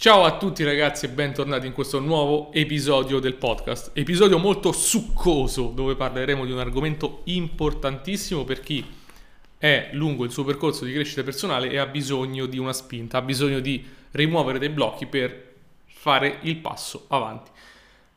Ciao 0.00 0.24
a 0.24 0.38
tutti 0.38 0.64
ragazzi 0.64 1.04
e 1.04 1.10
bentornati 1.10 1.66
in 1.66 1.74
questo 1.74 2.00
nuovo 2.00 2.50
episodio 2.54 3.18
del 3.18 3.34
podcast. 3.34 3.90
Episodio 3.92 4.38
molto 4.38 4.72
succoso 4.72 5.66
dove 5.74 5.94
parleremo 5.94 6.46
di 6.46 6.52
un 6.52 6.58
argomento 6.58 7.20
importantissimo 7.24 8.44
per 8.44 8.60
chi 8.60 8.82
è 9.58 9.90
lungo 9.92 10.24
il 10.24 10.30
suo 10.30 10.42
percorso 10.42 10.86
di 10.86 10.94
crescita 10.94 11.22
personale 11.22 11.68
e 11.68 11.76
ha 11.76 11.84
bisogno 11.84 12.46
di 12.46 12.56
una 12.56 12.72
spinta, 12.72 13.18
ha 13.18 13.20
bisogno 13.20 13.60
di 13.60 13.86
rimuovere 14.12 14.58
dei 14.58 14.70
blocchi 14.70 15.04
per 15.04 15.56
fare 15.84 16.38
il 16.44 16.56
passo 16.56 17.04
avanti. 17.08 17.50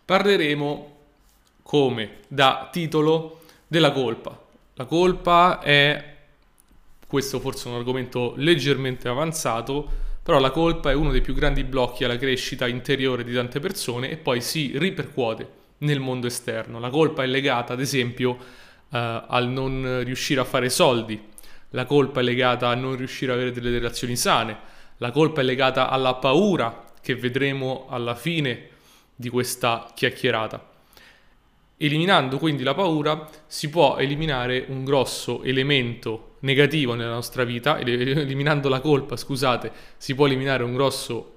Parleremo 0.05 0.95
come 1.63 2.19
da 2.29 2.69
titolo 2.71 3.41
della 3.67 3.91
colpa. 3.91 4.41
La 4.75 4.85
colpa 4.85 5.59
è, 5.59 6.15
questo 7.05 7.41
forse 7.41 7.67
un 7.67 7.75
argomento 7.75 8.35
leggermente 8.37 9.09
avanzato, 9.09 10.02
però 10.23 10.39
la 10.39 10.51
colpa 10.51 10.89
è 10.89 10.93
uno 10.93 11.11
dei 11.11 11.19
più 11.19 11.33
grandi 11.33 11.65
blocchi 11.65 12.05
alla 12.05 12.17
crescita 12.17 12.65
interiore 12.65 13.25
di 13.25 13.33
tante 13.33 13.59
persone 13.59 14.09
e 14.09 14.15
poi 14.15 14.39
si 14.39 14.71
ripercuote 14.75 15.61
nel 15.79 15.99
mondo 15.99 16.27
esterno. 16.27 16.79
La 16.79 16.89
colpa 16.89 17.23
è 17.23 17.27
legata, 17.27 17.73
ad 17.73 17.81
esempio, 17.81 18.37
eh, 18.89 19.23
al 19.27 19.49
non 19.49 20.01
riuscire 20.05 20.39
a 20.39 20.45
fare 20.45 20.69
soldi, 20.69 21.21
la 21.71 21.85
colpa 21.85 22.21
è 22.21 22.23
legata 22.23 22.69
a 22.69 22.75
non 22.75 22.95
riuscire 22.95 23.33
ad 23.33 23.39
avere 23.39 23.53
delle 23.53 23.71
relazioni 23.71 24.15
sane, 24.15 24.57
la 24.97 25.11
colpa 25.11 25.41
è 25.41 25.43
legata 25.43 25.89
alla 25.89 26.13
paura 26.13 26.85
che 27.01 27.15
vedremo 27.15 27.87
alla 27.89 28.15
fine 28.15 28.69
di 29.13 29.27
questa 29.27 29.91
chiacchierata. 29.93 30.71
Eliminando 31.75 32.37
quindi 32.37 32.63
la 32.63 32.73
paura 32.73 33.27
si 33.45 33.69
può 33.69 33.97
eliminare 33.97 34.65
un 34.69 34.85
grosso 34.85 35.43
elemento 35.43 36.32
negativo 36.43 36.93
nella 36.93 37.13
nostra 37.13 37.43
vita, 37.43 37.77
eliminando 37.79 38.69
la 38.69 38.79
colpa, 38.79 39.15
scusate, 39.15 39.71
si 39.97 40.15
può 40.15 40.25
eliminare 40.25 40.63
un 40.63 40.73
grosso 40.73 41.31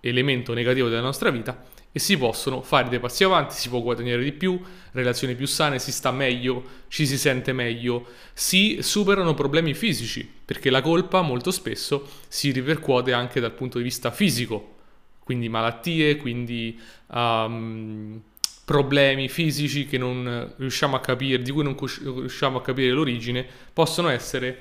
elemento 0.00 0.52
negativo 0.52 0.88
della 0.88 1.00
nostra 1.00 1.30
vita 1.30 1.64
e 1.90 1.98
si 1.98 2.16
possono 2.18 2.60
fare 2.60 2.88
dei 2.88 2.98
passi 2.98 3.22
avanti, 3.22 3.54
si 3.54 3.68
può 3.68 3.80
guadagnare 3.80 4.22
di 4.22 4.32
più, 4.32 4.60
relazioni 4.92 5.34
più 5.36 5.46
sane, 5.46 5.78
si 5.78 5.92
sta 5.92 6.10
meglio, 6.10 6.64
ci 6.88 7.06
si 7.06 7.16
sente 7.16 7.52
meglio, 7.52 8.06
si 8.32 8.78
superano 8.80 9.34
problemi 9.34 9.74
fisici, 9.74 10.28
perché 10.44 10.70
la 10.70 10.82
colpa 10.82 11.22
molto 11.22 11.52
spesso 11.52 12.08
si 12.26 12.50
ripercuote 12.50 13.12
anche 13.12 13.40
dal 13.40 13.52
punto 13.52 13.78
di 13.78 13.84
vista 13.84 14.10
fisico, 14.10 14.74
quindi 15.20 15.48
malattie, 15.48 16.16
quindi 16.16 16.78
um, 17.12 18.20
problemi 18.64 19.28
fisici 19.28 19.86
che 19.86 19.98
non 19.98 20.52
riusciamo 20.56 20.96
a 20.96 21.00
capire, 21.00 21.42
di 21.42 21.50
cui 21.50 21.62
non 21.62 21.76
riusciamo 21.76 22.58
a 22.58 22.62
capire 22.62 22.90
l'origine, 22.90 23.46
possono 23.72 24.08
essere 24.08 24.58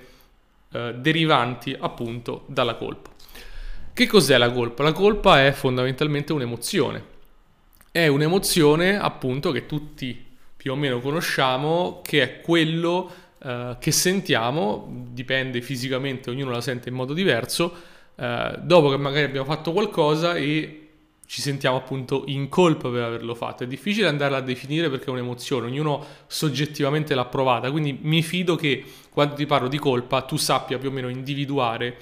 eh, 0.72 0.96
derivanti 0.98 1.76
appunto 1.80 2.44
dalla 2.48 2.76
colpa. 2.76 3.12
Che 3.94 4.08
cos'è 4.08 4.38
la 4.38 4.52
colpa? 4.52 4.84
La 4.84 4.92
colpa 4.92 5.46
è 5.46 5.52
fondamentalmente 5.52 6.34
un'emozione. 6.34 7.12
È 7.92 8.08
un'emozione 8.08 8.98
appunto 8.98 9.52
che 9.52 9.68
tutti 9.68 10.32
più 10.58 10.72
o 10.72 10.76
meno 10.76 11.00
conosciamo, 11.00 12.02
che 12.04 12.24
è 12.24 12.42
quello 12.42 13.12
eh, 13.38 13.78
che 13.80 13.92
sentiamo, 13.92 15.06
dipende 15.12 15.62
fisicamente, 15.62 16.30
ognuno 16.30 16.50
la 16.52 16.62
sente 16.62 16.90
in 16.90 16.96
modo 16.96 17.14
diverso, 17.14 17.74
eh, 18.16 18.58
dopo 18.62 18.90
che 18.90 18.98
magari 18.98 19.26
abbiamo 19.26 19.46
fatto 19.46 19.72
qualcosa 19.72 20.36
e 20.36 20.83
ci 21.26 21.42
sentiamo 21.42 21.78
appunto 21.78 22.24
in 22.28 22.50
colpa 22.50 22.90
per 22.90 23.04
averlo 23.04 23.34
fatto. 23.34 23.64
È 23.64 23.68
difficile 23.68 24.08
andarla 24.08 24.38
a 24.38 24.42
definire 24.42 24.90
perché 24.90 25.06
è 25.06 25.10
un'emozione, 25.10 25.68
ognuno 25.68 26.06
soggettivamente 26.28 27.16
l'ha 27.16 27.26
provata, 27.26 27.72
quindi 27.72 27.98
mi 28.02 28.22
fido 28.22 28.56
che 28.56 28.84
quando 29.10 29.36
ti 29.36 29.46
parlo 29.46 29.68
di 29.68 29.80
colpa 29.80 30.22
tu 30.22 30.38
sappia 30.38 30.78
più 30.78 30.90
o 30.90 30.92
meno 30.92 31.10
individuare 31.10 31.98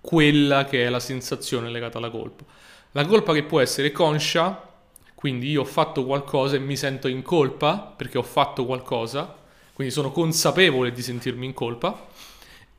quella 0.00 0.64
che 0.64 0.86
è 0.86 0.88
la 0.88 1.00
sensazione 1.00 1.68
legata 1.68 1.98
alla 1.98 2.10
colpa. 2.10 2.44
La 2.92 3.04
colpa 3.04 3.32
che 3.32 3.42
può 3.42 3.60
essere 3.60 3.92
conscia, 3.92 4.66
quindi 5.14 5.50
io 5.50 5.60
ho 5.60 5.66
fatto 5.66 6.04
qualcosa 6.04 6.56
e 6.56 6.60
mi 6.60 6.76
sento 6.76 7.06
in 7.06 7.22
colpa 7.22 7.76
perché 7.78 8.18
ho 8.18 8.22
fatto 8.22 8.64
qualcosa, 8.64 9.36
quindi 9.74 9.92
sono 9.92 10.10
consapevole 10.10 10.90
di 10.90 11.02
sentirmi 11.02 11.44
in 11.44 11.52
colpa 11.52 12.07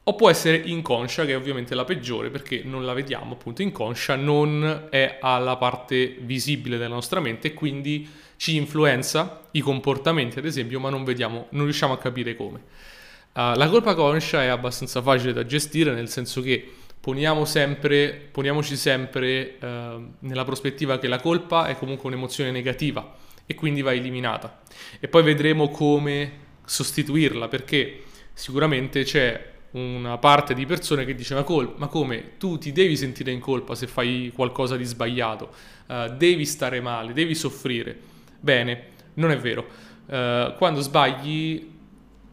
o 0.09 0.15
può 0.15 0.29
essere 0.31 0.57
inconscia, 0.57 1.23
che 1.23 1.33
è 1.33 1.35
ovviamente 1.35 1.75
la 1.75 1.85
peggiore 1.85 2.31
perché 2.31 2.63
non 2.63 2.83
la 2.83 2.93
vediamo, 2.93 3.33
appunto 3.33 3.61
inconscia, 3.61 4.15
non 4.15 4.87
è 4.89 5.19
alla 5.21 5.55
parte 5.55 6.17
visibile 6.21 6.77
della 6.77 6.95
nostra 6.95 7.19
mente 7.19 7.49
e 7.49 7.53
quindi 7.53 8.09
ci 8.35 8.55
influenza 8.55 9.47
i 9.51 9.59
comportamenti, 9.59 10.39
ad 10.39 10.45
esempio, 10.45 10.79
ma 10.79 10.89
non 10.89 11.03
vediamo, 11.03 11.45
non 11.51 11.65
riusciamo 11.65 11.93
a 11.93 11.99
capire 11.99 12.35
come. 12.35 12.57
Uh, 13.33 13.53
la 13.53 13.69
colpa 13.69 13.93
conscia 13.93 14.41
è 14.41 14.47
abbastanza 14.47 14.99
facile 15.03 15.31
da 15.31 15.45
gestire, 15.45 15.93
nel 15.93 16.09
senso 16.09 16.41
che 16.41 16.67
poniamo 16.99 17.45
sempre, 17.45 18.29
poniamoci 18.31 18.75
sempre 18.75 19.57
uh, 19.61 20.13
nella 20.21 20.43
prospettiva 20.43 20.97
che 20.97 21.07
la 21.07 21.19
colpa 21.19 21.67
è 21.67 21.77
comunque 21.77 22.07
un'emozione 22.09 22.49
negativa 22.49 23.15
e 23.45 23.53
quindi 23.53 23.83
va 23.83 23.93
eliminata. 23.93 24.61
E 24.99 25.07
poi 25.07 25.21
vedremo 25.21 25.69
come 25.69 26.31
sostituirla, 26.65 27.47
perché 27.47 28.05
sicuramente 28.33 29.03
c'è 29.03 29.57
una 29.71 30.17
parte 30.17 30.53
di 30.53 30.65
persone 30.65 31.05
che 31.05 31.13
dice 31.13 31.35
ma, 31.35 31.43
col- 31.43 31.73
ma, 31.77 31.87
come 31.87 32.37
tu 32.37 32.57
ti 32.57 32.71
devi 32.71 32.97
sentire 32.97 33.31
in 33.31 33.39
colpa 33.39 33.75
se 33.75 33.87
fai 33.87 34.31
qualcosa 34.33 34.75
di 34.75 34.83
sbagliato, 34.83 35.49
uh, 35.87 36.15
devi 36.15 36.45
stare 36.45 36.81
male, 36.81 37.13
devi 37.13 37.35
soffrire. 37.35 37.97
Bene, 38.39 38.83
non 39.15 39.31
è 39.31 39.37
vero. 39.37 39.65
Uh, 40.07 40.55
quando 40.55 40.81
sbagli, 40.81 41.69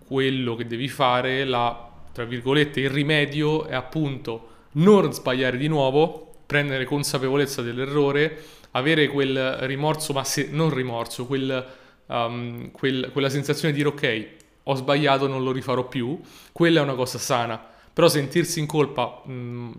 quello 0.07 0.55
che 0.55 0.67
devi 0.67 0.89
fare, 0.89 1.45
la, 1.45 1.91
tra 2.13 2.25
virgolette, 2.25 2.81
il 2.81 2.91
rimedio 2.91 3.67
è 3.67 3.75
appunto 3.75 4.49
non 4.73 5.13
sbagliare 5.13 5.57
di 5.57 5.69
nuovo, 5.69 6.35
prendere 6.47 6.85
consapevolezza 6.85 7.61
dell'errore, 7.61 8.41
avere 8.73 9.09
quel 9.09 9.57
rimorso, 9.61 10.13
ma 10.13 10.25
se, 10.25 10.49
non 10.51 10.73
rimorso, 10.73 11.27
quel, 11.27 11.67
um, 12.07 12.71
quel, 12.71 13.11
quella 13.13 13.29
sensazione 13.29 13.75
di 13.75 13.83
dire 13.83 13.89
ok, 13.89 14.29
ho 14.69 14.75
sbagliato, 14.75 15.29
non 15.29 15.45
lo 15.45 15.53
rifarò 15.53 15.87
più, 15.87 16.19
quella 16.53 16.81
è 16.81 16.83
una 16.83 16.95
cosa 16.95 17.19
sana, 17.19 17.61
però 17.93 18.09
sentirsi 18.09 18.59
in 18.59 18.67
colpa, 18.67 19.23
mh, 19.25 19.33
mm, 19.33 19.73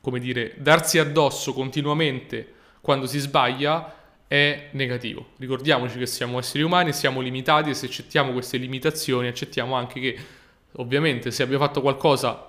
come 0.00 0.18
dire, 0.18 0.54
darsi 0.58 0.98
addosso 0.98 1.52
continuamente 1.52 2.54
quando 2.80 3.06
si 3.06 3.20
sbaglia 3.20 3.94
è 4.26 4.70
negativo. 4.72 5.26
Ricordiamoci 5.36 5.98
che 5.98 6.06
siamo 6.06 6.38
esseri 6.38 6.64
umani, 6.64 6.92
siamo 6.92 7.20
limitati 7.20 7.70
e 7.70 7.74
se 7.74 7.86
accettiamo 7.86 8.32
queste 8.32 8.56
limitazioni 8.56 9.28
accettiamo 9.28 9.74
anche 9.74 10.00
che 10.00 10.18
ovviamente 10.76 11.30
se 11.30 11.42
abbiamo 11.42 11.64
fatto 11.64 11.80
qualcosa 11.80 12.48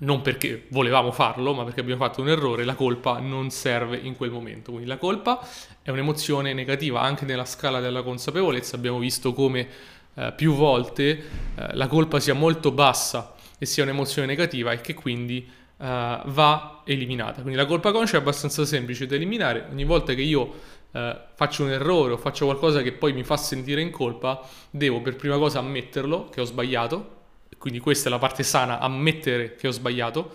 non 0.00 0.22
perché 0.22 0.66
volevamo 0.68 1.10
farlo, 1.10 1.52
ma 1.54 1.64
perché 1.64 1.80
abbiamo 1.80 2.04
fatto 2.04 2.20
un 2.20 2.28
errore, 2.28 2.64
la 2.64 2.74
colpa 2.74 3.18
non 3.18 3.50
serve 3.50 3.96
in 3.96 4.16
quel 4.16 4.30
momento. 4.30 4.70
Quindi 4.70 4.88
la 4.88 4.96
colpa 4.96 5.40
è 5.82 5.90
un'emozione 5.90 6.52
negativa 6.52 7.00
anche 7.00 7.24
nella 7.24 7.44
scala 7.44 7.80
della 7.80 8.02
consapevolezza. 8.02 8.76
Abbiamo 8.76 8.98
visto 8.98 9.32
come 9.32 9.68
eh, 10.14 10.32
più 10.36 10.54
volte 10.54 11.08
eh, 11.08 11.74
la 11.74 11.86
colpa 11.86 12.20
sia 12.20 12.34
molto 12.34 12.70
bassa 12.70 13.34
e 13.58 13.66
sia 13.66 13.82
un'emozione 13.82 14.26
negativa 14.26 14.72
e 14.72 14.80
che 14.80 14.94
quindi 14.94 15.46
eh, 15.46 16.20
va 16.24 16.82
eliminata. 16.84 17.42
Quindi 17.42 17.56
la 17.56 17.66
colpa 17.66 17.92
conscia 17.92 18.16
è 18.16 18.20
abbastanza 18.20 18.64
semplice 18.64 19.06
da 19.06 19.14
eliminare. 19.14 19.66
Ogni 19.70 19.84
volta 19.84 20.14
che 20.14 20.22
io 20.22 20.78
Uh, 20.92 21.16
faccio 21.36 21.62
un 21.62 21.70
errore 21.70 22.14
o 22.14 22.16
faccio 22.16 22.46
qualcosa 22.46 22.82
che 22.82 22.90
poi 22.90 23.12
mi 23.12 23.22
fa 23.22 23.36
sentire 23.36 23.80
in 23.80 23.92
colpa, 23.92 24.44
devo 24.70 25.00
per 25.00 25.14
prima 25.14 25.38
cosa 25.38 25.60
ammetterlo 25.60 26.28
che 26.30 26.40
ho 26.40 26.44
sbagliato, 26.44 27.18
quindi 27.58 27.78
questa 27.78 28.08
è 28.08 28.10
la 28.10 28.18
parte 28.18 28.42
sana, 28.42 28.80
ammettere 28.80 29.54
che 29.54 29.68
ho 29.68 29.70
sbagliato, 29.70 30.34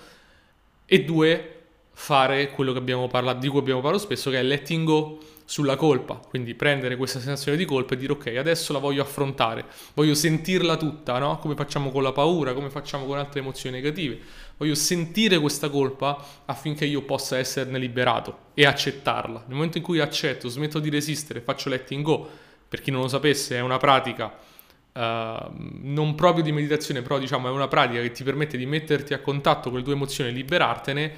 e 0.86 1.04
due, 1.04 1.64
fare 1.92 2.52
quello 2.52 2.72
abbiamo 2.72 3.10
parlato, 3.10 3.40
di 3.40 3.50
cui 3.50 3.60
abbiamo 3.60 3.82
parlato 3.82 4.04
spesso, 4.04 4.30
che 4.30 4.40
è 4.40 4.44
letting 4.44 4.86
go 4.86 5.18
sulla 5.46 5.76
colpa, 5.76 6.16
quindi 6.16 6.56
prendere 6.56 6.98
questa 6.98 7.20
sensazione 7.20 7.56
di 7.56 7.66
colpa 7.66 7.94
e 7.94 7.98
dire 7.98 8.14
ok, 8.14 8.34
adesso 8.36 8.74
la 8.74 8.80
voglio 8.80 9.04
affrontare, 9.04 9.66
voglio 9.94 10.16
sentirla 10.16 10.76
tutta, 10.76 11.20
no? 11.20 11.38
Come 11.38 11.54
facciamo 11.54 11.92
con 11.92 12.02
la 12.02 12.12
paura, 12.12 12.54
come 12.54 12.72
facciamo 12.72 13.06
con 13.06 13.20
altre 13.20 13.42
emozioni 13.42 13.76
negative. 13.76 14.20
Voglio 14.58 14.74
sentire 14.74 15.38
questa 15.40 15.70
colpa 15.70 16.18
affinché 16.46 16.86
io 16.86 17.04
possa 17.04 17.38
esserne 17.38 17.78
liberato 17.78 18.38
e 18.56 18.66
accettarla. 18.66 19.44
Nel 19.46 19.56
momento 19.56 19.78
in 19.78 19.84
cui 19.84 20.00
accetto, 20.00 20.50
smetto 20.50 20.80
di 20.80 20.90
resistere, 20.90 21.42
faccio 21.42 21.70
letting 21.70 22.04
go, 22.04 22.28
per 22.68 22.82
chi 22.82 22.90
non 22.90 23.02
lo 23.02 23.08
sapesse 23.08 23.56
è 23.56 23.60
una 23.60 23.78
pratica 23.78 24.36
uh, 24.94 25.00
non 25.82 26.16
proprio 26.16 26.44
di 26.44 26.52
meditazione, 26.52 27.04
però 27.04 27.20
diciamo 27.20 27.48
è 27.48 27.52
una 27.52 27.68
pratica 27.68 28.02
che 28.02 28.12
ti 28.12 28.24
permette 28.24 28.58
di 28.58 28.66
metterti 28.66 29.14
a 29.14 29.20
contatto 29.20 29.70
con 29.70 29.78
le 29.78 29.86
tue 29.86 29.94
emozioni 29.94 30.32
e 30.32 30.34
liberartene, 30.34 31.14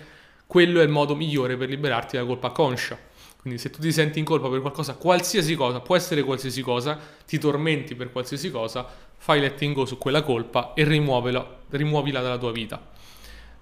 quello 0.46 0.81
è 0.81 0.84
il 0.84 0.90
modo 0.90 1.16
migliore 1.16 1.56
per 1.56 1.69
liberarti 1.69 2.18
dalla 2.18 2.28
colpa 2.28 2.50
conscia 2.50 3.06
quindi 3.48 3.62
se 3.64 3.70
tu 3.70 3.80
ti 3.80 3.94
senti 3.94 4.20
in 4.20 4.26
colpa 4.26 4.50
per 4.50 4.60
qualcosa, 4.60 4.96
qualsiasi 4.96 5.56
cosa, 5.56 5.80
può 5.80 5.96
essere 5.96 6.22
qualsiasi 6.24 6.62
cosa, 6.62 7.00
ti 7.26 7.38
tormenti 7.38 7.96
per 7.96 8.12
qualsiasi 8.12 8.52
cosa, 8.52 8.86
fai 9.16 9.40
letting 9.40 9.74
go 9.74 9.86
su 9.86 9.98
quella 9.98 10.22
colpa 10.22 10.74
e 10.74 10.84
rimuovila, 10.84 11.60
rimuovila 11.70 12.20
dalla 12.20 12.38
tua 12.38 12.52
vita. 12.52 12.86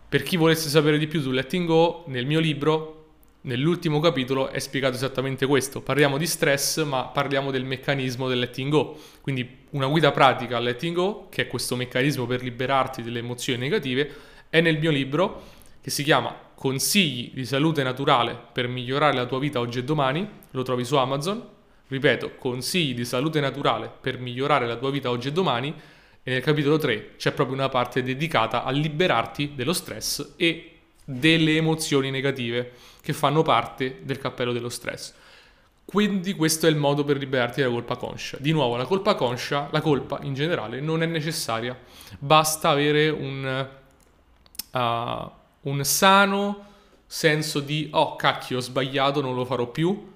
Per 0.09 0.23
chi 0.23 0.37
volesse 0.37 0.69
sapere 0.69 0.97
di 0.97 1.05
più 1.05 1.21
su 1.21 1.29
letting 1.29 1.67
go, 1.67 2.03
nel 2.07 2.25
mio 2.25 2.39
libro, 2.39 3.09
nell'ultimo 3.41 3.99
capitolo, 3.99 4.49
è 4.49 4.57
spiegato 4.57 4.95
esattamente 4.95 5.45
questo. 5.45 5.81
Parliamo 5.81 6.17
di 6.17 6.25
stress, 6.25 6.83
ma 6.83 7.03
parliamo 7.03 7.51
del 7.51 7.63
meccanismo 7.63 8.27
del 8.27 8.39
letting 8.39 8.71
go. 8.71 8.97
Quindi 9.21 9.67
una 9.71 9.85
guida 9.85 10.11
pratica 10.11 10.57
al 10.57 10.63
letting 10.63 10.95
go, 10.95 11.27
che 11.29 11.43
è 11.43 11.47
questo 11.47 11.75
meccanismo 11.75 12.25
per 12.25 12.41
liberarti 12.41 13.03
delle 13.03 13.19
emozioni 13.19 13.59
negative, 13.59 14.09
è 14.49 14.61
nel 14.61 14.79
mio 14.79 14.89
libro 14.89 15.43
che 15.85 15.91
si 15.91 16.01
chiama 16.01 16.35
Consigli 16.55 17.29
di 17.31 17.45
salute 17.45 17.83
naturale 17.83 18.35
per 18.51 18.67
migliorare 18.67 19.15
la 19.15 19.27
tua 19.27 19.37
vita 19.37 19.59
oggi 19.59 19.77
e 19.77 19.83
domani, 19.83 20.27
lo 20.49 20.63
trovi 20.63 20.83
su 20.83 20.95
Amazon. 20.95 21.47
Ripeto, 21.87 22.37
consigli 22.39 22.95
di 22.95 23.05
salute 23.05 23.39
naturale 23.39 23.91
per 24.01 24.17
migliorare 24.17 24.65
la 24.65 24.77
tua 24.77 24.89
vita 24.89 25.11
oggi 25.11 25.27
e 25.27 25.31
domani. 25.31 25.71
E 26.23 26.31
nel 26.31 26.41
capitolo 26.41 26.79
3 26.79 27.17
c'è 27.17 27.33
proprio 27.33 27.55
una 27.55 27.69
parte 27.69 28.01
dedicata 28.01 28.63
a 28.63 28.71
liberarti 28.71 29.51
dello 29.53 29.73
stress 29.73 30.33
e 30.37 30.77
delle 31.03 31.55
emozioni 31.55 32.09
negative 32.09 32.71
che 32.99 33.13
fanno 33.13 33.43
parte 33.43 33.99
del 34.01 34.17
cappello 34.17 34.53
dello 34.53 34.69
stress. 34.69 35.13
Quindi 35.85 36.33
questo 36.33 36.65
è 36.65 36.69
il 36.71 36.77
modo 36.77 37.03
per 37.03 37.19
liberarti 37.19 37.61
dalla 37.61 37.73
colpa 37.73 37.95
conscia. 37.95 38.37
Di 38.39 38.51
nuovo, 38.53 38.75
la 38.75 38.85
colpa 38.85 39.13
conscia, 39.13 39.69
la 39.71 39.81
colpa 39.81 40.17
in 40.23 40.33
generale 40.33 40.81
non 40.81 41.03
è 41.03 41.05
necessaria, 41.05 41.77
basta 42.17 42.69
avere 42.69 43.09
un, 43.09 43.67
uh, 44.71 45.43
un 45.65 45.83
sano 45.83 46.65
senso 47.05 47.59
di 47.59 47.89
oh 47.91 48.15
cacchio 48.15 48.57
ho 48.57 48.61
sbagliato, 48.61 49.21
non 49.21 49.35
lo 49.35 49.45
farò 49.45 49.69
più, 49.69 50.13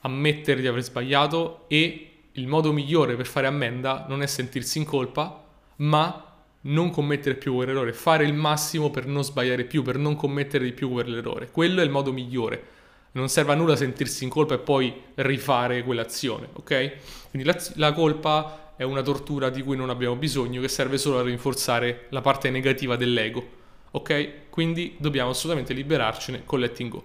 ammettere 0.00 0.60
di 0.60 0.66
aver 0.66 0.82
sbagliato 0.82 1.64
e 1.68 2.10
il 2.32 2.46
modo 2.46 2.72
migliore 2.72 3.16
per 3.16 3.26
fare 3.26 3.46
ammenda 3.46 4.04
non 4.08 4.22
è 4.22 4.26
sentirsi 4.26 4.78
in 4.78 4.84
colpa, 4.84 5.44
ma 5.76 6.22
non 6.62 6.90
commettere 6.90 7.36
più 7.36 7.54
quell'errore, 7.54 7.92
fare 7.92 8.24
il 8.24 8.34
massimo 8.34 8.90
per 8.90 9.06
non 9.06 9.24
sbagliare 9.24 9.64
più, 9.64 9.82
per 9.82 9.98
non 9.98 10.16
commettere 10.16 10.64
di 10.64 10.72
più 10.72 10.90
quell'errore. 10.90 11.50
Quello 11.50 11.80
è 11.80 11.84
il 11.84 11.90
modo 11.90 12.12
migliore. 12.12 12.74
Non 13.12 13.28
serve 13.28 13.52
a 13.52 13.54
nulla 13.54 13.76
sentirsi 13.76 14.24
in 14.24 14.30
colpa 14.30 14.54
e 14.54 14.58
poi 14.58 14.92
rifare 15.14 15.82
quell'azione, 15.82 16.48
ok? 16.52 16.92
Quindi 17.30 17.48
la, 17.48 17.56
la 17.76 17.92
colpa 17.92 18.74
è 18.76 18.82
una 18.82 19.00
tortura 19.00 19.48
di 19.48 19.62
cui 19.62 19.76
non 19.76 19.88
abbiamo 19.88 20.16
bisogno, 20.16 20.60
che 20.60 20.68
serve 20.68 20.98
solo 20.98 21.20
a 21.20 21.22
rinforzare 21.22 22.06
la 22.10 22.20
parte 22.20 22.50
negativa 22.50 22.96
dell'ego, 22.96 23.48
ok? 23.96 24.50
Quindi 24.50 24.94
dobbiamo 24.98 25.30
assolutamente 25.30 25.72
liberarcene 25.72 26.44
con 26.44 26.60
letting 26.60 26.90
go. 26.90 27.04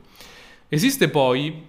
Esiste 0.67 1.09
poi 1.09 1.67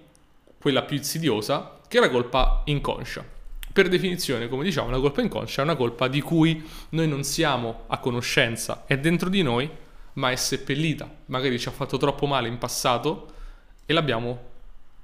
quella 0.57 0.83
più 0.83 0.97
insidiosa, 0.97 1.79
che 1.87 1.97
è 1.97 2.01
la 2.01 2.09
colpa 2.09 2.61
inconscia. 2.65 3.25
Per 3.73 3.87
definizione, 3.89 4.47
come 4.47 4.63
diciamo, 4.63 4.89
la 4.89 4.99
colpa 4.99 5.21
inconscia 5.21 5.61
è 5.61 5.63
una 5.65 5.75
colpa 5.75 6.07
di 6.07 6.21
cui 6.21 6.63
noi 6.89 7.07
non 7.07 7.23
siamo 7.23 7.83
a 7.87 7.97
conoscenza, 7.97 8.83
è 8.85 8.97
dentro 8.97 9.29
di 9.29 9.41
noi, 9.41 9.69
ma 10.13 10.29
è 10.29 10.35
seppellita. 10.35 11.09
Magari 11.27 11.57
ci 11.57 11.67
ha 11.69 11.71
fatto 11.71 11.97
troppo 11.97 12.25
male 12.25 12.47
in 12.47 12.57
passato 12.57 13.31
e 13.85 13.93
l'abbiamo 13.93 14.51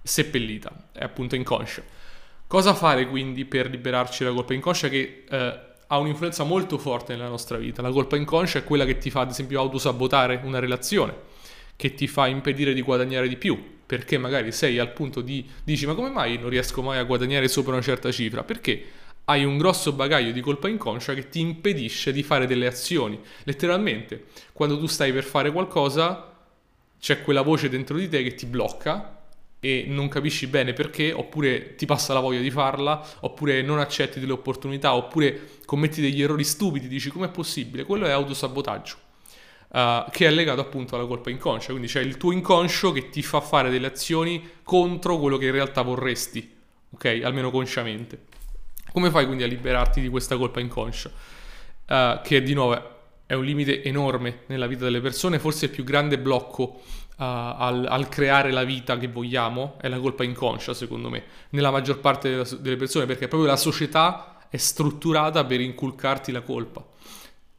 seppellita, 0.03 0.71
è 0.91 1.03
appunto 1.03 1.35
inconscia. 1.35 1.81
Cosa 2.45 2.73
fare 2.73 3.07
quindi 3.07 3.45
per 3.45 3.69
liberarci 3.69 4.23
dalla 4.23 4.35
colpa 4.35 4.53
inconscia 4.53 4.89
che 4.89 5.23
eh, 5.29 5.59
ha 5.91 5.97
un'influenza 5.97 6.43
molto 6.43 6.77
forte 6.77 7.13
nella 7.13 7.29
nostra 7.29 7.57
vita? 7.57 7.81
La 7.81 7.91
colpa 7.91 8.15
inconscia 8.15 8.59
è 8.59 8.63
quella 8.63 8.85
che 8.85 8.97
ti 8.97 9.09
fa 9.09 9.21
ad 9.21 9.31
esempio 9.31 9.59
autosabotare 9.59 10.41
una 10.43 10.59
relazione, 10.59 11.15
che 11.75 11.95
ti 11.95 12.07
fa 12.07 12.27
impedire 12.27 12.73
di 12.73 12.81
guadagnare 12.81 13.27
di 13.27 13.37
più, 13.37 13.77
perché 13.85 14.19
magari 14.19 14.51
sei 14.51 14.77
al 14.77 14.93
punto 14.93 15.21
di 15.21 15.47
dici 15.63 15.87
ma 15.87 15.95
come 15.95 16.09
mai 16.09 16.37
non 16.37 16.49
riesco 16.49 16.83
mai 16.83 16.99
a 16.99 17.03
guadagnare 17.03 17.47
sopra 17.47 17.73
una 17.73 17.81
certa 17.81 18.11
cifra? 18.11 18.43
Perché 18.43 18.83
hai 19.25 19.43
un 19.43 19.57
grosso 19.57 19.91
bagaglio 19.93 20.31
di 20.31 20.41
colpa 20.41 20.67
inconscia 20.67 21.13
che 21.15 21.29
ti 21.29 21.39
impedisce 21.39 22.11
di 22.11 22.21
fare 22.23 22.45
delle 22.45 22.67
azioni. 22.67 23.19
Letteralmente, 23.43 24.25
quando 24.53 24.77
tu 24.79 24.85
stai 24.85 25.11
per 25.11 25.23
fare 25.23 25.51
qualcosa, 25.51 26.35
c'è 26.99 27.21
quella 27.21 27.41
voce 27.41 27.69
dentro 27.69 27.97
di 27.97 28.07
te 28.07 28.21
che 28.23 28.35
ti 28.35 28.45
blocca 28.45 29.18
e 29.59 29.85
non 29.87 30.07
capisci 30.07 30.47
bene 30.47 30.73
perché, 30.73 31.11
oppure 31.11 31.75
ti 31.75 31.85
passa 31.85 32.13
la 32.13 32.19
voglia 32.19 32.39
di 32.39 32.51
farla, 32.51 33.05
oppure 33.21 33.61
non 33.61 33.79
accetti 33.79 34.19
delle 34.19 34.31
opportunità, 34.31 34.95
oppure 34.95 35.57
commetti 35.65 36.01
degli 36.01 36.21
errori 36.21 36.43
stupidi, 36.43 36.87
dici 36.87 37.09
com'è 37.09 37.29
possibile? 37.29 37.83
Quello 37.83 38.05
è 38.05 38.11
autosabotaggio 38.11 39.07
uh, 39.69 40.09
che 40.09 40.27
è 40.27 40.31
legato 40.31 40.61
appunto 40.61 40.95
alla 40.95 41.05
colpa 41.05 41.29
inconscia, 41.29 41.69
quindi 41.69 41.87
c'è 41.87 42.01
il 42.01 42.17
tuo 42.17 42.31
inconscio 42.31 42.91
che 42.91 43.09
ti 43.09 43.21
fa 43.21 43.41
fare 43.41 43.69
delle 43.69 43.87
azioni 43.87 44.47
contro 44.63 45.17
quello 45.17 45.37
che 45.37 45.45
in 45.45 45.51
realtà 45.51 45.81
vorresti, 45.81 46.55
ok? 46.91 47.21
Almeno 47.23 47.51
consciamente. 47.51 48.27
Come 48.91 49.11
fai 49.11 49.25
quindi 49.25 49.43
a 49.43 49.47
liberarti 49.47 50.01
di 50.01 50.09
questa 50.09 50.37
colpa 50.37 50.59
inconscia? 50.59 51.11
Uh, 51.87 52.21
che 52.23 52.41
di 52.41 52.53
nuovo 52.53 52.97
è 53.25 53.33
un 53.33 53.43
limite 53.43 53.83
enorme 53.83 54.41
nella 54.47 54.67
vita 54.67 54.83
delle 54.83 55.01
persone, 55.01 55.39
forse 55.39 55.65
il 55.65 55.71
più 55.71 55.83
grande 55.83 56.17
blocco 56.17 56.81
al, 57.21 57.85
al, 57.85 58.07
creare 58.07 58.51
la 58.51 58.63
vita 58.63 58.97
che 58.97 59.09
vogliamo 59.09 59.75
è 59.81 59.89
la 59.89 59.99
colpa 59.99 60.23
inconscia, 60.23 60.73
secondo 60.73 61.09
me, 61.09 61.23
nella 61.49 61.69
maggior 61.69 61.99
parte 61.99 62.29
della, 62.29 62.47
delle 62.59 62.77
persone, 62.77 63.05
perché 63.05 63.27
proprio 63.27 63.49
la 63.49 63.57
società 63.57 64.45
è 64.49 64.55
strutturata 64.55 65.43
per 65.43 65.59
inculcarti 65.59 66.31
la 66.31 66.41
colpa. 66.41 66.85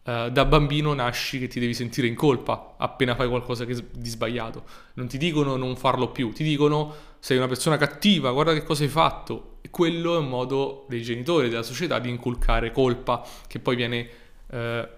Uh, 0.02 0.30
da 0.30 0.46
bambino 0.46 0.94
nasci 0.94 1.38
che 1.38 1.46
ti 1.46 1.60
devi 1.60 1.74
sentire 1.74 2.06
in 2.06 2.14
colpa 2.14 2.74
appena 2.78 3.14
fai 3.14 3.28
qualcosa 3.28 3.66
che, 3.66 3.76
di 3.92 4.08
sbagliato. 4.08 4.64
Non 4.94 5.08
ti 5.08 5.18
dicono 5.18 5.56
non 5.56 5.76
farlo 5.76 6.08
più, 6.08 6.32
ti 6.32 6.42
dicono 6.42 6.94
sei 7.18 7.36
una 7.36 7.46
persona 7.46 7.76
cattiva, 7.76 8.32
guarda 8.32 8.54
che 8.54 8.62
cosa 8.62 8.82
hai 8.82 8.88
fatto. 8.88 9.58
E 9.60 9.68
quello 9.68 10.14
è 10.14 10.18
un 10.18 10.28
modo 10.28 10.86
dei 10.88 11.02
genitori, 11.02 11.50
della 11.50 11.62
società 11.62 11.98
di 11.98 12.08
inculcare 12.08 12.72
colpa 12.72 13.22
che 13.46 13.58
poi 13.58 13.76
viene 13.76 14.08
uh, 14.46 14.88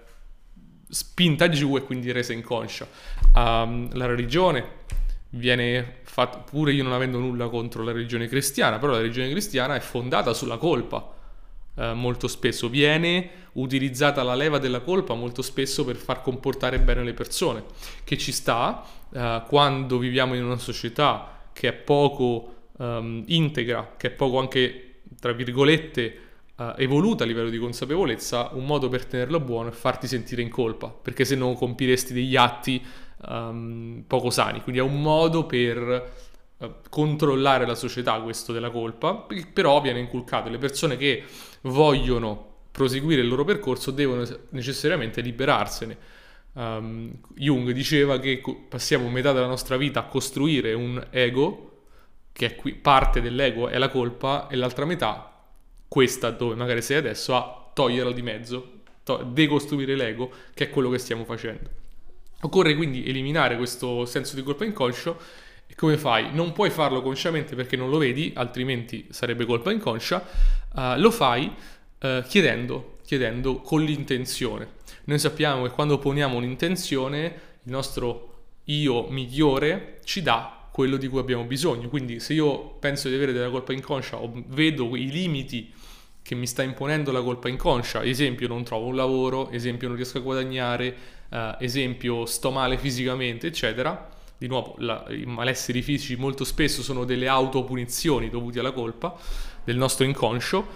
spinta 0.93 1.49
giù 1.49 1.75
e 1.75 1.83
quindi 1.83 2.11
resa 2.11 2.33
inconscia. 2.33 2.87
Um, 3.35 3.89
la 3.93 4.05
religione 4.05 4.81
viene 5.29 6.01
fatta, 6.03 6.37
pure 6.37 6.73
io 6.73 6.83
non 6.83 6.93
avendo 6.93 7.17
nulla 7.17 7.49
contro 7.49 7.83
la 7.83 7.91
religione 7.91 8.27
cristiana, 8.27 8.77
però 8.77 8.91
la 8.91 8.99
religione 8.99 9.29
cristiana 9.29 9.75
è 9.75 9.79
fondata 9.79 10.33
sulla 10.33 10.57
colpa 10.57 11.11
eh, 11.75 11.93
molto 11.93 12.27
spesso, 12.27 12.69
viene 12.69 13.29
utilizzata 13.53 14.21
la 14.21 14.35
leva 14.35 14.59
della 14.59 14.81
colpa 14.81 15.15
molto 15.15 15.41
spesso 15.41 15.83
per 15.83 15.95
far 15.95 16.21
comportare 16.21 16.79
bene 16.79 17.03
le 17.03 17.13
persone, 17.13 17.63
che 18.03 18.17
ci 18.17 18.31
sta 18.31 18.85
eh, 19.11 19.43
quando 19.47 19.97
viviamo 19.97 20.35
in 20.35 20.43
una 20.43 20.57
società 20.57 21.47
che 21.51 21.69
è 21.69 21.73
poco 21.73 22.53
um, 22.77 23.23
integra, 23.27 23.93
che 23.97 24.07
è 24.07 24.11
poco 24.11 24.39
anche, 24.39 25.01
tra 25.19 25.31
virgolette, 25.31 26.17
uh, 26.55 26.73
evoluta 26.77 27.23
a 27.23 27.27
livello 27.27 27.49
di 27.49 27.57
consapevolezza, 27.57 28.49
un 28.53 28.65
modo 28.65 28.89
per 28.89 29.05
tenerlo 29.05 29.39
buono 29.39 29.69
è 29.69 29.73
farti 29.73 30.07
sentire 30.07 30.41
in 30.41 30.49
colpa, 30.49 30.87
perché 30.89 31.25
se 31.25 31.35
no 31.35 31.53
compiresti 31.53 32.13
degli 32.13 32.35
atti 32.35 32.83
um, 33.27 34.03
poco 34.07 34.29
sani. 34.29 34.61
Quindi 34.61 34.81
è 34.81 34.83
un 34.83 35.01
modo 35.01 35.45
per 35.45 36.11
uh, 36.57 36.73
controllare 36.89 37.65
la 37.65 37.75
società 37.75 38.19
questo 38.21 38.53
della 38.53 38.69
colpa, 38.69 39.25
però 39.51 39.81
viene 39.81 39.99
inculcato. 39.99 40.49
Le 40.49 40.57
persone 40.57 40.97
che 40.97 41.23
vogliono 41.61 42.51
proseguire 42.71 43.21
il 43.21 43.27
loro 43.27 43.43
percorso 43.43 43.91
devono 43.91 44.25
necessariamente 44.49 45.21
liberarsene. 45.21 45.97
Um, 46.53 47.19
Jung 47.35 47.71
diceva 47.71 48.19
che 48.19 48.41
passiamo 48.69 49.09
metà 49.09 49.31
della 49.31 49.47
nostra 49.47 49.75
vita 49.75 50.01
a 50.01 50.03
costruire 50.03 50.73
un 50.73 51.03
ego, 51.09 51.69
che 52.31 52.45
è 52.47 52.55
qui, 52.55 52.73
parte 52.73 53.21
dell'ego 53.21 53.67
è 53.67 53.77
la 53.77 53.89
colpa, 53.89 54.47
e 54.47 54.55
l'altra 54.55 54.85
metà, 54.85 55.32
questa 55.93 56.31
dove 56.31 56.55
magari 56.55 56.81
sei 56.81 56.97
adesso, 56.97 57.35
a 57.35 57.69
toglierla 57.71 58.13
di 58.13 58.23
mezzo, 58.23 58.79
to- 59.03 59.29
decostruire 59.31 59.95
l'ego, 59.95 60.31
che 60.55 60.63
è 60.63 60.69
quello 60.71 60.89
che 60.89 60.97
stiamo 60.97 61.23
facendo. 61.23 61.69
Occorre 62.41 62.75
quindi 62.75 63.07
eliminare 63.07 63.57
questo 63.57 64.03
senso 64.07 64.33
di 64.33 64.41
colpa 64.41 64.65
inconscio 64.65 65.19
e 65.67 65.75
come 65.75 65.99
fai? 65.99 66.33
Non 66.33 66.51
puoi 66.51 66.71
farlo 66.71 67.03
consciamente 67.03 67.53
perché 67.53 67.75
non 67.75 67.91
lo 67.91 67.99
vedi, 67.99 68.33
altrimenti 68.35 69.05
sarebbe 69.11 69.45
colpa 69.45 69.71
inconscia. 69.71 70.25
Uh, 70.73 70.97
lo 70.97 71.11
fai 71.11 71.45
uh, 71.99 72.23
chiedendo, 72.23 72.97
chiedendo 73.05 73.57
con 73.57 73.83
l'intenzione. 73.83 74.69
Noi 75.03 75.19
sappiamo 75.19 75.61
che 75.61 75.69
quando 75.69 75.99
poniamo 75.99 76.35
un'intenzione, 76.35 77.21
il 77.61 77.71
nostro 77.71 78.45
io 78.63 79.09
migliore 79.09 79.99
ci 80.05 80.23
dà 80.23 80.62
quello 80.73 80.97
di 80.97 81.07
cui 81.07 81.19
abbiamo 81.19 81.43
bisogno. 81.43 81.87
Quindi 81.87 82.19
se 82.19 82.33
io 82.33 82.71
penso 82.79 83.07
di 83.07 83.13
avere 83.13 83.31
della 83.31 83.51
colpa 83.51 83.73
inconscia 83.73 84.17
o 84.17 84.31
vedo 84.47 84.95
i 84.95 85.11
limiti 85.11 85.71
che 86.23 86.33
mi 86.33 86.47
sta 86.47 86.63
imponendo 86.63 87.11
la 87.11 87.21
colpa 87.21 87.47
inconscia, 87.47 88.03
esempio 88.03 88.47
non 88.47 88.63
trovo 88.63 88.87
un 88.87 88.95
lavoro, 88.95 89.51
esempio 89.51 89.87
non 89.87 89.97
riesco 89.97 90.17
a 90.17 90.21
guadagnare, 90.21 90.95
uh, 91.29 91.37
esempio 91.59 92.25
sto 92.25 92.49
male 92.49 92.79
fisicamente, 92.79 93.45
eccetera, 93.45 94.09
di 94.35 94.47
nuovo 94.47 94.73
la, 94.79 95.05
i 95.09 95.25
malesseri 95.25 95.83
fisici 95.83 96.15
molto 96.15 96.43
spesso 96.43 96.81
sono 96.81 97.03
delle 97.03 97.27
autopunizioni 97.27 98.31
dovute 98.31 98.59
alla 98.59 98.71
colpa 98.71 99.15
del 99.63 99.77
nostro 99.77 100.05
inconscio, 100.05 100.67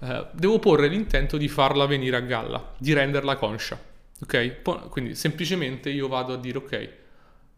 eh, 0.00 0.26
devo 0.32 0.58
porre 0.58 0.88
l'intento 0.88 1.36
di 1.36 1.46
farla 1.46 1.86
venire 1.86 2.16
a 2.16 2.20
galla, 2.20 2.74
di 2.76 2.92
renderla 2.92 3.36
conscia. 3.36 3.80
Ok? 4.20 4.88
Quindi 4.90 5.14
semplicemente 5.14 5.90
io 5.90 6.08
vado 6.08 6.32
a 6.32 6.36
dire 6.38 6.58
ok, 6.58 6.88